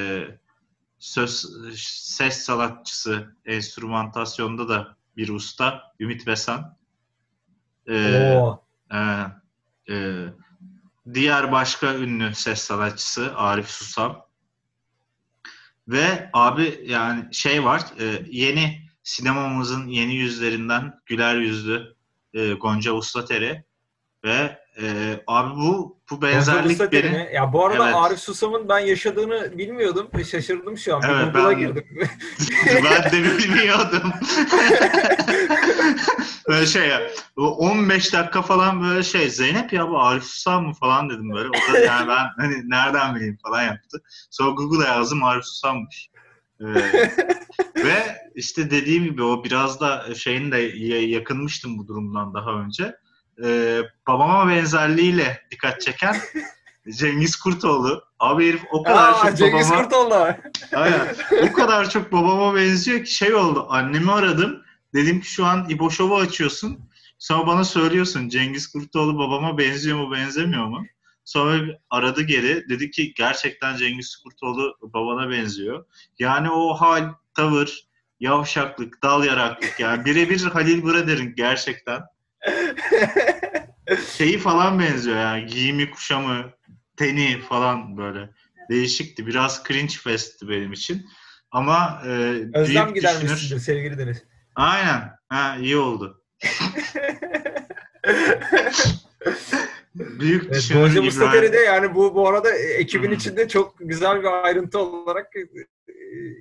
[1.01, 1.45] söz
[1.75, 6.77] ses sanatçısı, enstrümantasyonda da bir usta Ümit Besan.
[7.87, 8.63] E, Oo.
[8.93, 9.25] ee,
[9.93, 10.25] e,
[11.13, 14.25] diğer başka ünlü ses sanatçısı Arif Susam.
[15.87, 21.95] Ve abi yani şey var e, yeni sinemamızın yeni yüzlerinden güler yüzlü
[22.33, 23.63] e, Gonca Ustater'e
[24.23, 24.83] ve e,
[25.27, 27.29] abi bu bu benzerlik beni?
[27.33, 27.95] Ya bu arada Evet.
[27.95, 30.07] Arif Susam'ın ben yaşadığını bilmiyordum.
[30.31, 31.01] Şaşırdım şu an.
[31.09, 31.85] Evet, Google'a ben- girdim.
[32.83, 34.13] ben de bilmiyordum.
[36.47, 37.01] böyle şey ya.
[37.37, 41.49] bu 15 dakika falan böyle şey Zeynep ya bu Arif Susam mı falan dedim böyle.
[41.49, 44.01] O da yani ben hani nereden bileyim falan yaptı.
[44.29, 46.09] Sonra Google'a yazdım Arif Susam'mış.
[46.61, 46.65] Ee,
[47.83, 52.95] ve işte dediğim gibi o biraz da şeyin de ya- yakınmıştım bu durumdan daha önce.
[53.43, 56.17] Ee, babama benzerliğiyle dikkat çeken
[56.89, 58.03] Cengiz Kurtoğlu.
[58.19, 59.83] Abi herif o kadar Aa, çok Cengiz babama...
[59.83, 60.13] Kurtoğlu.
[60.75, 61.15] Aynen.
[61.49, 63.65] O kadar çok babama benziyor ki şey oldu.
[63.69, 64.63] Annemi aradım.
[64.93, 66.79] Dedim ki şu an İbo Show'u açıyorsun.
[67.19, 70.85] Sonra bana söylüyorsun Cengiz Kurtoğlu babama benziyor mu benzemiyor mu?
[71.25, 72.69] Sonra aradı geri.
[72.69, 75.85] Dedi ki gerçekten Cengiz Kurtoğlu babana benziyor.
[76.19, 77.87] Yani o hal, tavır,
[78.19, 82.01] yavşaklık, dal yaraklık yani birebir Halil Birader'in gerçekten
[84.17, 86.51] şeyi falan benziyor yani giyimi, kuşamı,
[86.97, 88.29] teni falan böyle
[88.69, 89.27] değişikti.
[89.27, 91.05] Biraz cringe festti benim için.
[91.51, 92.09] Ama e,
[92.53, 94.23] Özlem büyük gidermişsindir sevgili Deniz.
[94.55, 95.11] Aynen.
[95.29, 96.23] Ha, iyi oldu.
[99.95, 101.03] büyük Evet, düşünür İbrahim.
[101.05, 103.13] Mustateri de yani bu bu arada ekibin Hmm.
[103.13, 105.39] içinde çok güzel bir ayrıntı olarak e,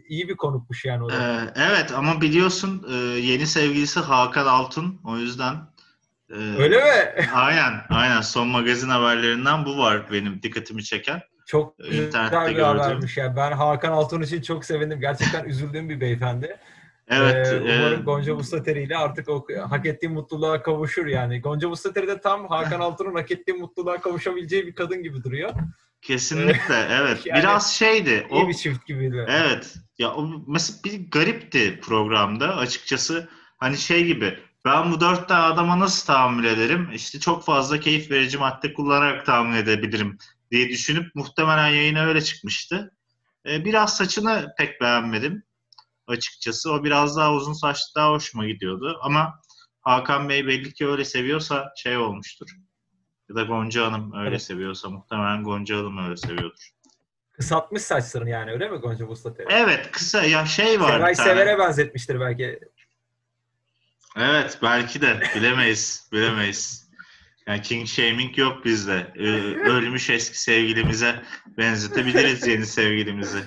[0.08, 1.12] iyi bir konukmuş yani.
[1.12, 5.00] Ee, evet ama biliyorsun e, yeni sevgilisi Hakan Altun.
[5.04, 5.56] O yüzden
[6.30, 7.26] e, Öyle mi?
[7.34, 8.20] Aynen, aynen.
[8.20, 11.20] Son magazin haberlerinden bu var benim dikkatimi çeken.
[11.46, 12.80] Çok İnternette güzel bir gördüm.
[12.80, 13.36] habermiş yani.
[13.36, 15.00] Ben Hakan Altun için çok sevindim.
[15.00, 16.56] Gerçekten üzüldüğüm bir beyefendi.
[17.08, 21.40] Evet, Ee, e, umarım Gonca Mustateri ile artık o hak ettiği mutluluğa kavuşur yani.
[21.40, 25.50] Gonca Mustateri de tam Hakan Altun'un hak ettiği mutluluğa kavuşabileceği bir kadın gibi duruyor.
[26.02, 27.18] kesinlikle evet.
[27.26, 28.26] Yani Biraz şeydi.
[28.30, 29.26] İyi O, bir çift gibiydi.
[29.28, 29.74] evet.
[29.98, 33.28] Ya o mesela bir garipti programda açıkçası.
[33.58, 34.38] Hani şey gibi.
[34.64, 36.90] Ben bu dört tane adama nasıl tahammül ederim?
[36.94, 40.18] İşte çok fazla keyif verici madde kullanarak tahammül edebilirim
[40.50, 42.94] diye düşünüp muhtemelen yayına öyle çıkmıştı.
[43.46, 45.42] Ee, biraz saçını pek beğenmedim
[46.06, 46.72] açıkçası.
[46.72, 48.98] O biraz daha uzun saçlı daha hoşuma gidiyordu.
[49.02, 49.40] Ama
[49.80, 52.46] Hakan Bey belli ki öyle seviyorsa şey olmuştur.
[53.28, 54.42] Ya da Gonca Hanım öyle Evet.
[54.42, 56.70] seviyorsa muhtemelen Gonca Hanım öyle seviyordur.
[57.32, 59.46] Kısaltmış saçlarını yani öyle mi Gonca Mustateri?
[59.50, 60.92] Evet kısa ya şey var.
[60.92, 61.14] Seray.
[61.14, 62.60] Sever'e benzetmiştir belki.
[64.16, 66.08] Evet belki de bilemeyiz.
[66.12, 66.90] bilemeyiz.
[67.46, 69.12] Yani king shaming yok bizde.
[69.64, 71.22] Ölmüş eski sevgilimize
[71.58, 73.44] benzetebiliriz yeni sevgilimizi.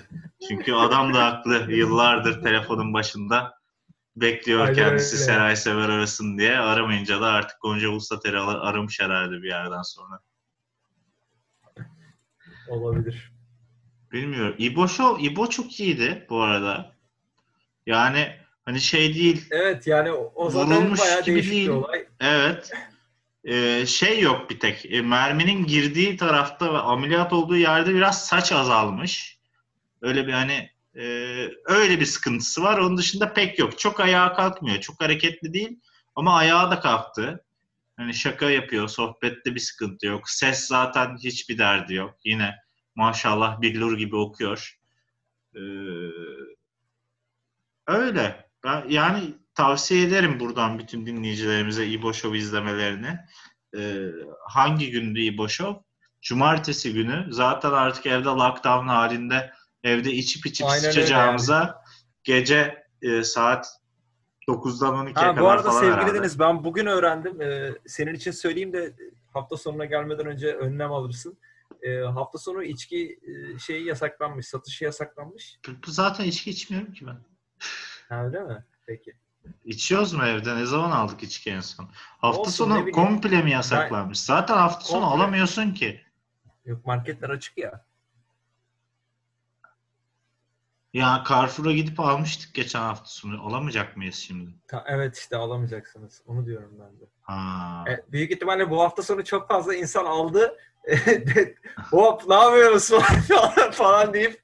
[0.48, 1.72] Çünkü adam da haklı.
[1.72, 3.60] Yıllardır telefonun başında
[4.16, 5.26] bekliyor Aynen kendisi öyle.
[5.26, 6.58] Seray Sever arasın diye.
[6.58, 10.20] Aramayınca da artık Gonca Ustater'i ar- aramış herhalde bir yerden sonra.
[12.70, 13.32] Olabilir.
[14.12, 14.56] Bilmiyorum.
[14.58, 16.96] İbo Show, İbo çok iyiydi bu arada.
[17.86, 19.48] Yani hani şey değil.
[19.52, 21.68] Evet yani o, zaten Vurulmuş bayağı gibi değil.
[21.68, 22.06] bir olay.
[22.20, 22.72] Evet.
[23.44, 24.86] Ee, şey yok bir tek.
[24.92, 29.38] E, merminin girdiği tarafta ve ameliyat olduğu yerde biraz saç azalmış.
[30.02, 31.04] Öyle bir hani e,
[31.66, 32.78] öyle bir sıkıntısı var.
[32.78, 33.80] Onun dışında pek yok.
[33.80, 34.80] Çok ayağa kalkmıyor.
[34.80, 35.80] Çok hareketli değil.
[36.16, 37.46] Ama ayağa da kalktı.
[37.98, 38.88] Hani şaka yapıyor.
[38.88, 40.30] Sohbette bir sıkıntı yok.
[40.30, 42.16] Ses zaten hiçbir derdi yok.
[42.24, 42.56] Yine
[42.96, 44.80] maşallah billur gibi okuyor.
[45.56, 45.60] Ee,
[47.88, 48.50] öyle.
[48.64, 53.20] Ben, yani tavsiye ederim buradan bütün dinleyicilerimize İbo Show izlemelerini.
[53.78, 54.06] Ee,
[54.50, 55.84] hangi gündü İbo Show?
[56.22, 57.28] Cumartesi günü.
[57.30, 59.52] Zaten artık evde lockdown halinde
[59.84, 61.82] evde içip içip Aynen sıçacağımıza
[62.24, 63.68] gece e, saat
[64.50, 66.20] 9'dan 12'ye Ha, kadar bu arada falan sevgili herhalde.
[66.20, 67.42] Deniz ben bugün öğrendim.
[67.42, 68.96] Ee, senin için söyleyeyim de
[69.34, 71.38] hafta sonuna gelmeden önce önlem alırsın.
[71.82, 75.60] Ee, hafta sonu içki e, şeyi yasaklanmış, satışı yasaklanmış.
[75.88, 77.18] Zaten içki içmiyorum ki ben.
[78.14, 78.64] Ha, öyle mi?
[78.86, 79.14] Peki.
[79.66, 80.56] İçiyoruz mu evde?
[80.56, 81.90] Ne zaman aldık içki en son?
[82.18, 84.20] Hafta Olsun, sonu komple mi yasaklanmış?
[84.20, 85.16] Zaten hafta sonu Komple.
[85.24, 86.02] alamıyorsun ki.
[86.66, 87.86] Yok marketler açık ya.
[90.94, 93.48] Ya Carrefour'a gidip almıştık geçen hafta sonu.
[93.48, 94.52] Alamayacak mıyız şimdi?
[94.68, 96.22] Ta- evet işte alamayacaksınız.
[96.26, 97.06] Onu diyorum ben de.
[97.22, 97.84] Ha.
[97.90, 100.58] E, büyük ihtimalle bu hafta sonu çok fazla insan aldı.
[101.92, 102.90] Hop ne yapıyoruz
[103.30, 104.44] falan, falan deyip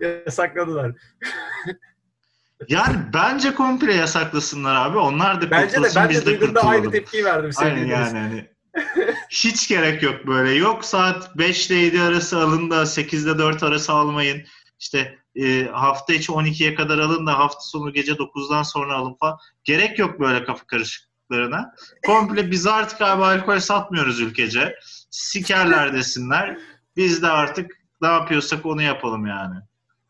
[0.00, 0.92] yasakladılar.
[2.68, 4.98] Yani bence komple yasaklasınlar abi.
[4.98, 6.90] Onlar da Bence de kurtulsun ben de biz de duyduğumda aynı kurtulalım.
[6.92, 8.46] tepkiyi verdim Aynen yani hani.
[9.30, 10.54] Hiç gerek yok böyle.
[10.54, 14.42] Yok saat 5 ile 7 arası alın da 8 ile 4 arası almayın.
[14.80, 19.38] İşte e, hafta içi 12'ye kadar alın da hafta sonu gece 9'dan sonra alın falan.
[19.64, 21.74] Gerek yok böyle kafa karışıklıklarına.
[22.06, 24.74] Komple biz artık abi alkol satmıyoruz ülkece.
[25.10, 26.58] Sikerler desinler.
[26.96, 29.54] Biz de artık ne yapıyorsak onu yapalım yani.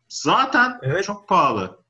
[0.08, 1.04] Zaten Evet.
[1.04, 1.85] çok pahalı.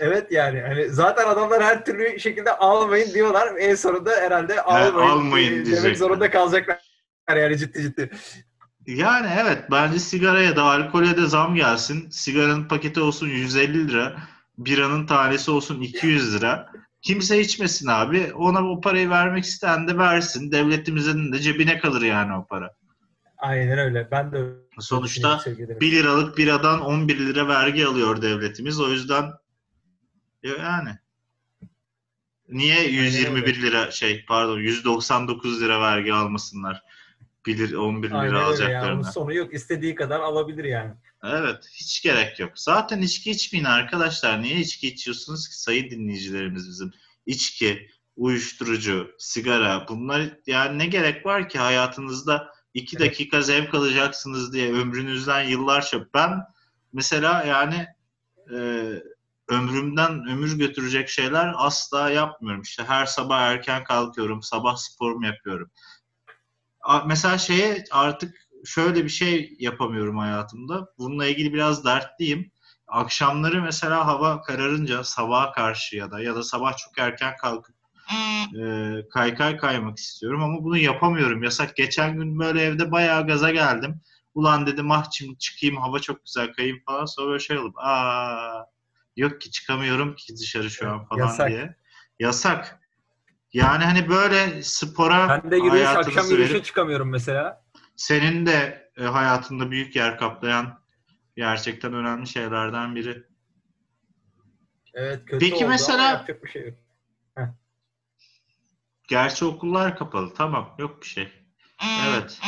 [0.00, 3.52] Evet yani hani zaten adamlar her türlü şekilde almayın diyorlar.
[3.58, 5.94] En sonunda herhalde almayın, almayın e, demek diyecekler.
[5.94, 6.78] zorunda kalacaklar.
[7.30, 8.10] Yani ciddi ciddi.
[8.86, 12.10] Yani evet bence sigaraya da alkole de zam gelsin.
[12.10, 14.16] Sigaranın paketi olsun 150 lira.
[14.58, 16.68] Biranın tanesi olsun 200 lira.
[17.02, 18.32] Kimse içmesin abi.
[18.34, 20.52] Ona o parayı vermek isteyen de versin.
[20.52, 22.74] Devletimizin de cebine kalır yani o para.
[23.38, 24.08] Aynen öyle.
[24.10, 25.80] Ben de öyle Sonuçta düşünüyorum sevgili Deniz.
[25.80, 28.80] 1 liralık biradan 11 lira vergi alıyor devletimiz.
[28.80, 29.24] O yüzden
[30.42, 30.98] yani
[32.48, 36.82] niye 121 lira şey pardon 199 lira vergi almasınlar?
[37.46, 38.40] 1 lira 11 lira Aynen öyle ya.
[38.42, 39.12] Onun alacaklarına.
[39.12, 39.54] sonu yok.
[39.54, 40.92] İstediği kadar alabilir yani.
[41.24, 42.52] Evet, hiç gerek yok.
[42.54, 44.42] Zaten içki içmeyin arkadaşlar.
[44.42, 46.92] Niye içki içiyorsunuz ki sayın dinleyicilerimiz bizim?
[47.26, 53.06] İçki, uyuşturucu, sigara bunlar yani ne gerek var ki hayatınızda iki Evet.
[53.10, 56.40] dakika zevk alacaksınız diye ömrünüzden yıllarca ben
[56.92, 57.86] mesela yani
[58.54, 58.58] e,
[59.52, 62.62] ömrümden ömür götürecek şeyler asla yapmıyorum.
[62.62, 65.70] İşte her sabah erken kalkıyorum, sabah sporumu yapıyorum.
[67.06, 68.34] Mesela şeye artık
[68.64, 70.86] şöyle bir şey yapamıyorum hayatımda.
[70.98, 72.50] Bununla ilgili biraz dertliyim.
[72.88, 77.76] akşamları mesela hava kararınca sabaha karşı ya da ya da sabah çok erken kalkıp
[78.60, 81.42] e, kaykay kaymak istiyorum ama bunu yapamıyorum.
[81.42, 81.76] Yasak.
[81.76, 84.00] Geçen gün böyle evde bayağı gaza geldim.
[84.34, 87.04] Ulan dedim ah şimdi çıkayım hava çok güzel kayayım falan.
[87.04, 88.71] Sonra böyle şey olup aa
[89.16, 91.48] yok ki çıkamıyorum ki dışarı şu an falan Yasak.
[91.48, 91.76] diye.
[92.20, 92.80] Yasak.
[93.52, 97.64] Yani hani böyle spora Ben de yürüyüş, akşam yürüyüşe verip çıkamıyorum mesela.
[97.96, 100.80] senin de e, hayatında büyük yer kaplayan
[101.36, 103.26] gerçekten önemli şeylerden biri.
[104.94, 106.78] Evet kötü Peki oldu mesela- ama yapacak bir şey yok.
[109.08, 110.34] Gerçi okullar kapalı.
[110.34, 110.74] Tamam.
[110.78, 111.32] Yok bir şey.
[112.08, 112.40] Evet.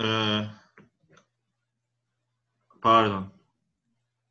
[0.00, 0.42] Ee,
[2.82, 3.35] pardon.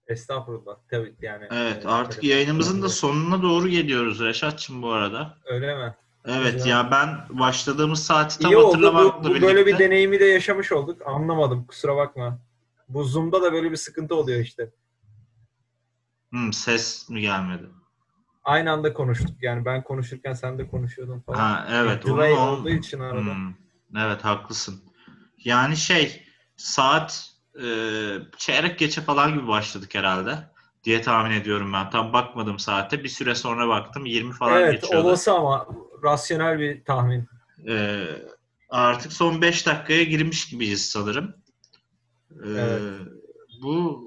[0.08, 0.76] Estağfurullah.
[0.92, 1.48] Tabii yani.
[1.52, 5.38] Evet e, artık telefon- yayınımızın da sonuna doğru geliyoruz Reşat'cığım bu arada.
[5.46, 5.96] Öyle mi?
[6.28, 6.70] Evet Güzel.
[6.70, 8.68] ya ben başladığımız saati tam İyi oldu.
[8.68, 9.48] hatırlamakla Bu, bu birlikte.
[9.48, 11.02] böyle bir deneyimi de yaşamış olduk.
[11.06, 11.66] Anlamadım.
[11.66, 12.40] Kusura bakma.
[12.90, 14.72] Bu Zoom'da da böyle bir sıkıntı oluyor işte.
[16.30, 17.64] Hmm, ses mi gelmedi?
[18.44, 19.44] Aynı anda konuştuk.
[19.44, 21.38] Yani ben konuşurken sen de konuşuyordun falan.
[21.40, 22.06] Ha evet.
[22.06, 23.22] Delay onun- olduğu için arada.
[23.22, 23.54] Hmm,
[23.98, 24.84] evet haklısın.
[25.44, 26.24] Yani şey
[26.56, 27.32] saat
[27.64, 27.68] e,
[28.38, 30.38] çeyrek geçe falan gibi başladık herhalde
[30.84, 31.90] diye tahmin ediyorum ben.
[31.90, 33.04] Tam bakmadım saate.
[33.04, 35.08] Bir süre sonra baktım 20 falan evet geçiyordu.
[35.08, 35.68] olası ama
[36.04, 37.28] rasyonel bir tahmin.
[37.68, 38.06] E,
[38.70, 41.36] artık son 5 dakikaya girmiş gibiyiz sanırım.
[42.32, 42.82] E, Evet.
[43.62, 44.06] Bu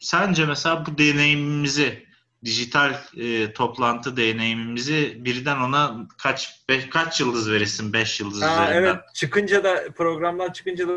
[0.00, 2.06] sence mesela bu deneyimimizi
[2.44, 8.72] dijital e, toplantı deneyimimizi birden ona kaç beş, kaç yıldız verirsin 5 yıldız Ha, üzerinden?
[8.82, 10.92] evet çıkınca da programdan çıkınca da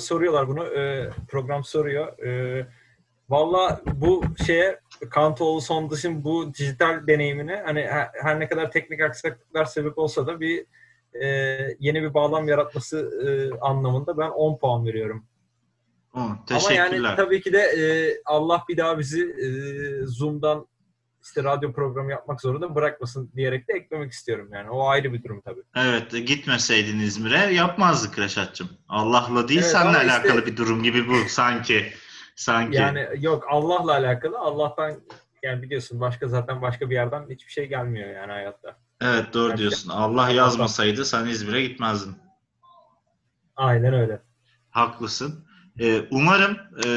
[0.00, 0.64] soruyorlar bunu.
[0.66, 2.18] Ee, program soruyor.
[2.18, 2.66] Ee,
[3.28, 4.80] Valla bu şeye
[5.10, 10.26] Kantoğlu son dışın bu dijital deneyimine hani her, her ne kadar teknik aksaklıklar sebep olsa
[10.26, 10.66] da bir
[11.22, 11.26] e,
[11.78, 15.26] yeni bir bağlam yaratması e, anlamında ben 10 puan veriyorum.
[16.12, 16.76] Hı, Ama teşekkürler.
[17.02, 17.84] yani tabii ki de e,
[18.24, 19.48] Allah bir daha bizi e,
[20.06, 20.66] Zoom'dan
[21.26, 24.70] işte radyo programı yapmak zorunda bırakmasın diyerek de eklemek istiyorum yani.
[24.70, 25.60] O ayrı bir durum tabii.
[25.76, 28.68] Evet gitmeseydin İzmir'e yapmazdık Reşat'cığım.
[28.88, 31.92] Allah'la değil Evet, seninle ama işte- alakalı bir durum gibi bu sanki.
[32.36, 32.76] Sanki.
[32.78, 34.38] Yani yok Allah'la alakalı.
[34.38, 35.00] Allah'tan
[35.42, 38.76] yani biliyorsun başka zaten başka bir yerden hiçbir şey gelmiyor yani hayatta.
[39.00, 39.90] evet doğru Başka- diyorsun.
[39.90, 42.16] Allah yazmasaydı sen İzmir'e gitmezdin.
[43.56, 44.20] Aynen öyle.
[44.70, 45.46] Haklısın.
[45.80, 46.56] Ee, umarım
[46.86, 46.88] e,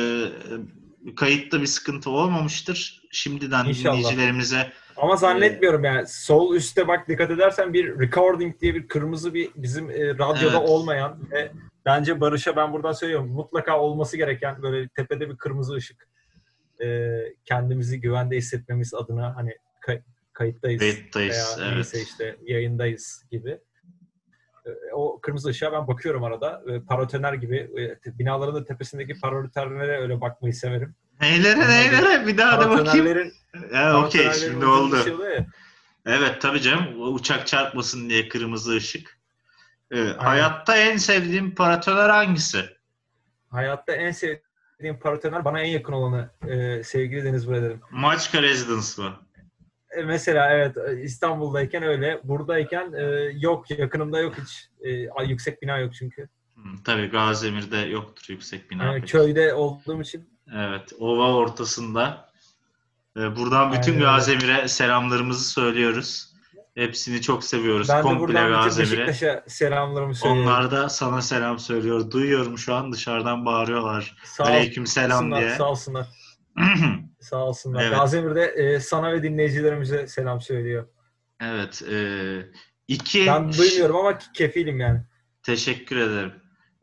[1.16, 2.99] kayıtta bir sıkıntı olmamıştır.
[3.12, 3.98] Şimdiden İnşallah.
[3.98, 6.08] dinleyicilerimize Ama zannetmiyorum yani.
[6.08, 10.70] Sol üstte bak dikkat edersen bir recording diye bir kırmızı bir bizim e, radyoda Evet.
[10.70, 11.52] olmayan ve
[11.86, 16.08] bence Barış'a ben buradan söylüyorum mutlaka olması gereken böyle tepede bir kırmızı ışık.
[16.84, 20.02] E, kendimizi güvende hissetmemiz adına hani kay-
[20.34, 20.80] kayıttayız.
[20.80, 21.56] kayıttayız.
[21.60, 21.94] veya Evet.
[21.96, 23.60] işte yayındayız gibi.
[24.66, 26.62] E, O kırmızı ışığa ben bakıyorum arada.
[26.68, 27.58] E, Paratoner gibi
[28.08, 30.96] e, binaların da tepesindeki paratonerlere öyle bakmayı severim.
[31.22, 33.08] Neylere neylere bir daha da bakayım.
[33.08, 34.96] Evet, okey şimdi oldu.
[35.36, 35.46] ya.
[36.06, 37.14] Evet tabii canım.
[37.14, 39.20] Uçak çarpmasın diye kırmızı ışık.
[39.92, 42.66] Ee, hayatta en sevdiğim paratoner hangisi?
[43.52, 47.82] Hayatta en sevdiğim paratoner bana en yakın olanı e, sevgili Deniz Buraderim.
[47.92, 49.16] Maçka Residence mı?
[50.00, 52.20] E, mesela evet e, İstanbul'dayken öyle.
[52.24, 53.04] Buradayken e,
[53.40, 54.70] yok yakınımda yok hiç.
[54.82, 56.30] E, yüksek bina yok çünkü.
[56.86, 58.84] Tabii Gaziemir'de yoktur yüksek bina.
[58.84, 62.30] Yani köyde olduğum için Evet, ova ortasında.
[63.18, 64.06] Ee, buradan bütün Aynen.
[64.06, 66.30] Gazemir'e selamlarımızı söylüyoruz.
[66.76, 67.90] Hepsini çok seviyoruz.
[67.90, 69.08] ben de Komple buradan bütün Gazemir'e.
[69.08, 70.48] Beşiktaş'a selamlarımı söylüyorum.
[70.48, 72.12] Onlar da sana selam söylüyor.
[72.12, 74.16] Duyuyorum şu an dışarıdan bağırıyorlar.
[74.24, 75.56] sağ Aleyküm selam diye.
[75.56, 76.08] Sağ olsunlar.
[77.30, 77.84] Sağ olsunlar.
[77.84, 77.98] Evet.
[77.98, 80.88] Gazemir'de e, sana ve dinleyicilerimize selam söylüyor.
[81.42, 81.82] evet.
[81.92, 81.98] E,
[82.88, 85.02] iki Ben duymuyorum ama kefilim yani.
[85.44, 86.34] Teşekkür ederim.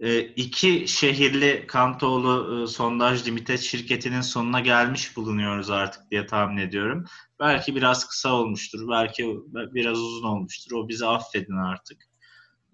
[0.00, 7.04] E, iki şehirli Kantoğlu e, sondaj limited şirketinin sonuna gelmiş bulunuyoruz artık diye tahmin ediyorum.
[7.40, 10.76] Belki biraz kısa olmuştur, belki biraz uzun olmuştur.
[10.76, 12.04] O bizi affedin artık.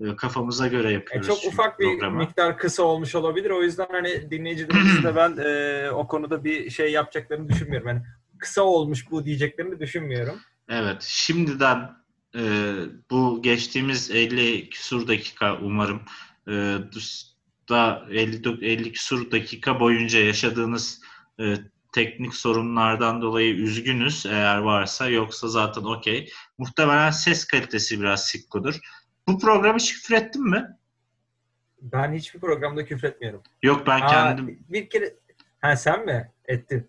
[0.02, 1.26] E, kafamıza göre E, yapıyoruz.
[1.26, 2.18] çok çünkü ufak bir programı.
[2.18, 3.50] miktar kısa olmuş olabilir.
[3.50, 7.88] O yüzden hani dinleyicilerimizin de ben e, o konuda bir şey yapacaklarını düşünmüyorum.
[7.88, 8.02] Yani
[8.38, 10.40] kısa olmuş bu diyeceklerini düşünmüyorum.
[10.68, 11.90] Evet, şimdiden
[12.36, 12.40] e,
[13.10, 16.02] bu geçtiğimiz 50 küsur dakika umarım
[16.48, 16.78] e,
[17.68, 21.00] da 50, 50 küsur dakika boyunca yaşadığınız
[21.40, 21.54] e,
[21.92, 26.28] teknik sorunlardan dolayı üzgünüz eğer varsa yoksa zaten okey.
[26.58, 28.74] Muhtemelen ses kalitesi biraz sikkodur.
[29.28, 30.76] Bu programı hiç küfür ettin mi?
[31.82, 33.42] Ben hiçbir programda küfretmiyorum.
[33.62, 35.14] Yok ben Aa, kendim bir kere
[35.60, 36.88] ha sen mi ettin?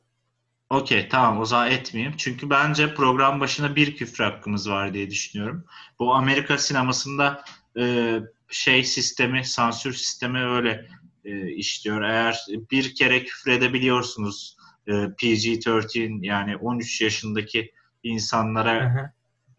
[0.69, 2.13] Okey tamam o zaman etmeyeyim.
[2.17, 5.65] Çünkü bence program başına bir küfür hakkımız var diye düşünüyorum.
[5.99, 7.43] Bu Amerika sinemasında
[7.79, 8.15] e,
[8.49, 10.87] şey sistemi, sansür sistemi öyle
[11.25, 12.01] e, işliyor.
[12.01, 14.57] Eğer bir kere küfredebiliyorsunuz
[14.87, 17.71] e, PG-13 yani 13 yaşındaki
[18.03, 19.13] insanlara.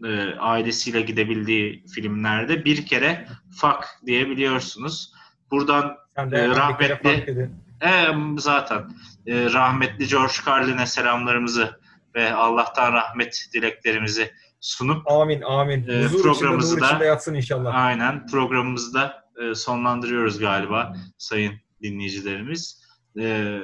[0.05, 3.29] E, ailesiyle gidebildiği filmlerde bir kere
[3.61, 5.13] fuck diyebiliyorsunuz.
[5.51, 7.49] Buradan kere rahmetli-
[7.83, 8.07] e,
[8.39, 8.79] zaten
[9.27, 11.81] e, rahmetli George Carlin'e selamlarımızı
[12.15, 15.89] ve Allah'tan rahmet dileklerimizi sunup Amin amin.
[15.89, 17.75] Huzur programımızı içinde, da- yatsın inşallah.
[17.75, 22.85] aynen programımızı da e, sonlandırıyoruz galiba sayın dinleyicilerimiz.
[23.21, 23.59] E,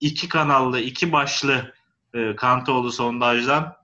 [0.00, 1.74] iki kanallı, iki başlı
[2.14, 3.81] e, Kantoğlu sondajdan e,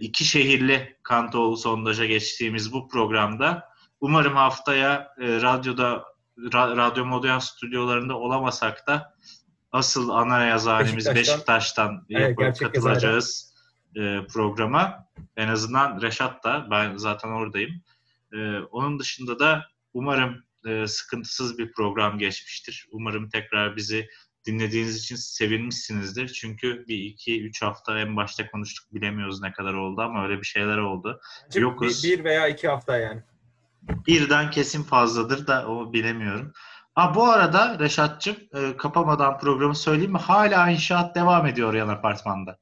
[0.00, 3.68] iki şehirli Kantoğlu sondaja geçtiğimiz bu programda
[4.00, 6.04] umarım haftaya e, radyoda
[6.38, 9.14] Ra- Radyo Modern stüdyolarında olamasak da
[9.72, 13.54] asıl ana yazarimiz Beşiktaş'tan- Beşiktaş'tan Evet, katılacağız
[13.96, 15.08] e, programa.
[15.36, 17.82] En azından Reşat da ben zaten oradayım.
[18.32, 22.86] E, onun dışında da umarım e, sıkıntısız bir program geçmiştir.
[22.92, 24.08] Umarım tekrar bizi
[24.46, 26.28] dinlediğiniz için sevinmişsinizdir.
[26.28, 30.46] Çünkü bir iki üç hafta en başta konuştuk bilemiyoruz ne kadar oldu ama öyle bir
[30.46, 31.20] şeyler oldu.
[31.44, 32.04] Bence yokuz.
[32.04, 33.22] Bir, veya iki hafta yani.
[34.06, 36.52] Birden kesin fazladır da o bilemiyorum.
[36.94, 40.18] Ha bu arada Reşat'cığım e, kapamadan programı söyleyeyim mi?
[40.18, 42.58] Hala inşaat devam ediyor yan apartmanda.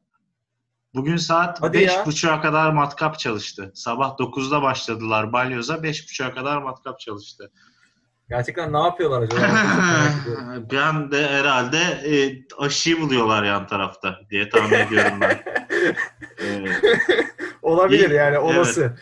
[0.95, 2.07] Bugün saat Hadi beş ya.
[2.07, 3.73] buçuğa kadar matkap çalıştı.
[3.75, 5.83] Sabah 9'da başladılar balyoza.
[5.83, 7.53] beş buçuğa kadar matkap çalıştı.
[8.33, 9.43] Gerçekten ne yapıyorlar acaba?
[10.73, 15.45] Ben de herhalde e, aşıyı buluyorlar yan tarafta diye tahmin ediyorum ben.
[17.63, 18.99] Olabilir İyi, yani olası.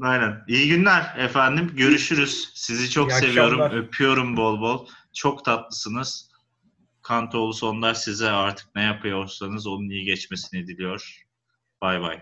[0.00, 0.44] Aynen.
[0.48, 1.72] İyi günler efendim.
[1.76, 2.50] Görüşürüz.
[2.54, 3.60] Sizi çok İyi seviyorum.
[3.60, 3.84] akşamlar.
[3.84, 4.86] Öpüyorum bol bol.
[5.12, 6.30] Çok tatlısınız.
[7.02, 11.26] Kantoğlu Sondar size artık ne yapıyorsanız onun iyi geçmesini diliyor.
[11.82, 12.20] Bay bay.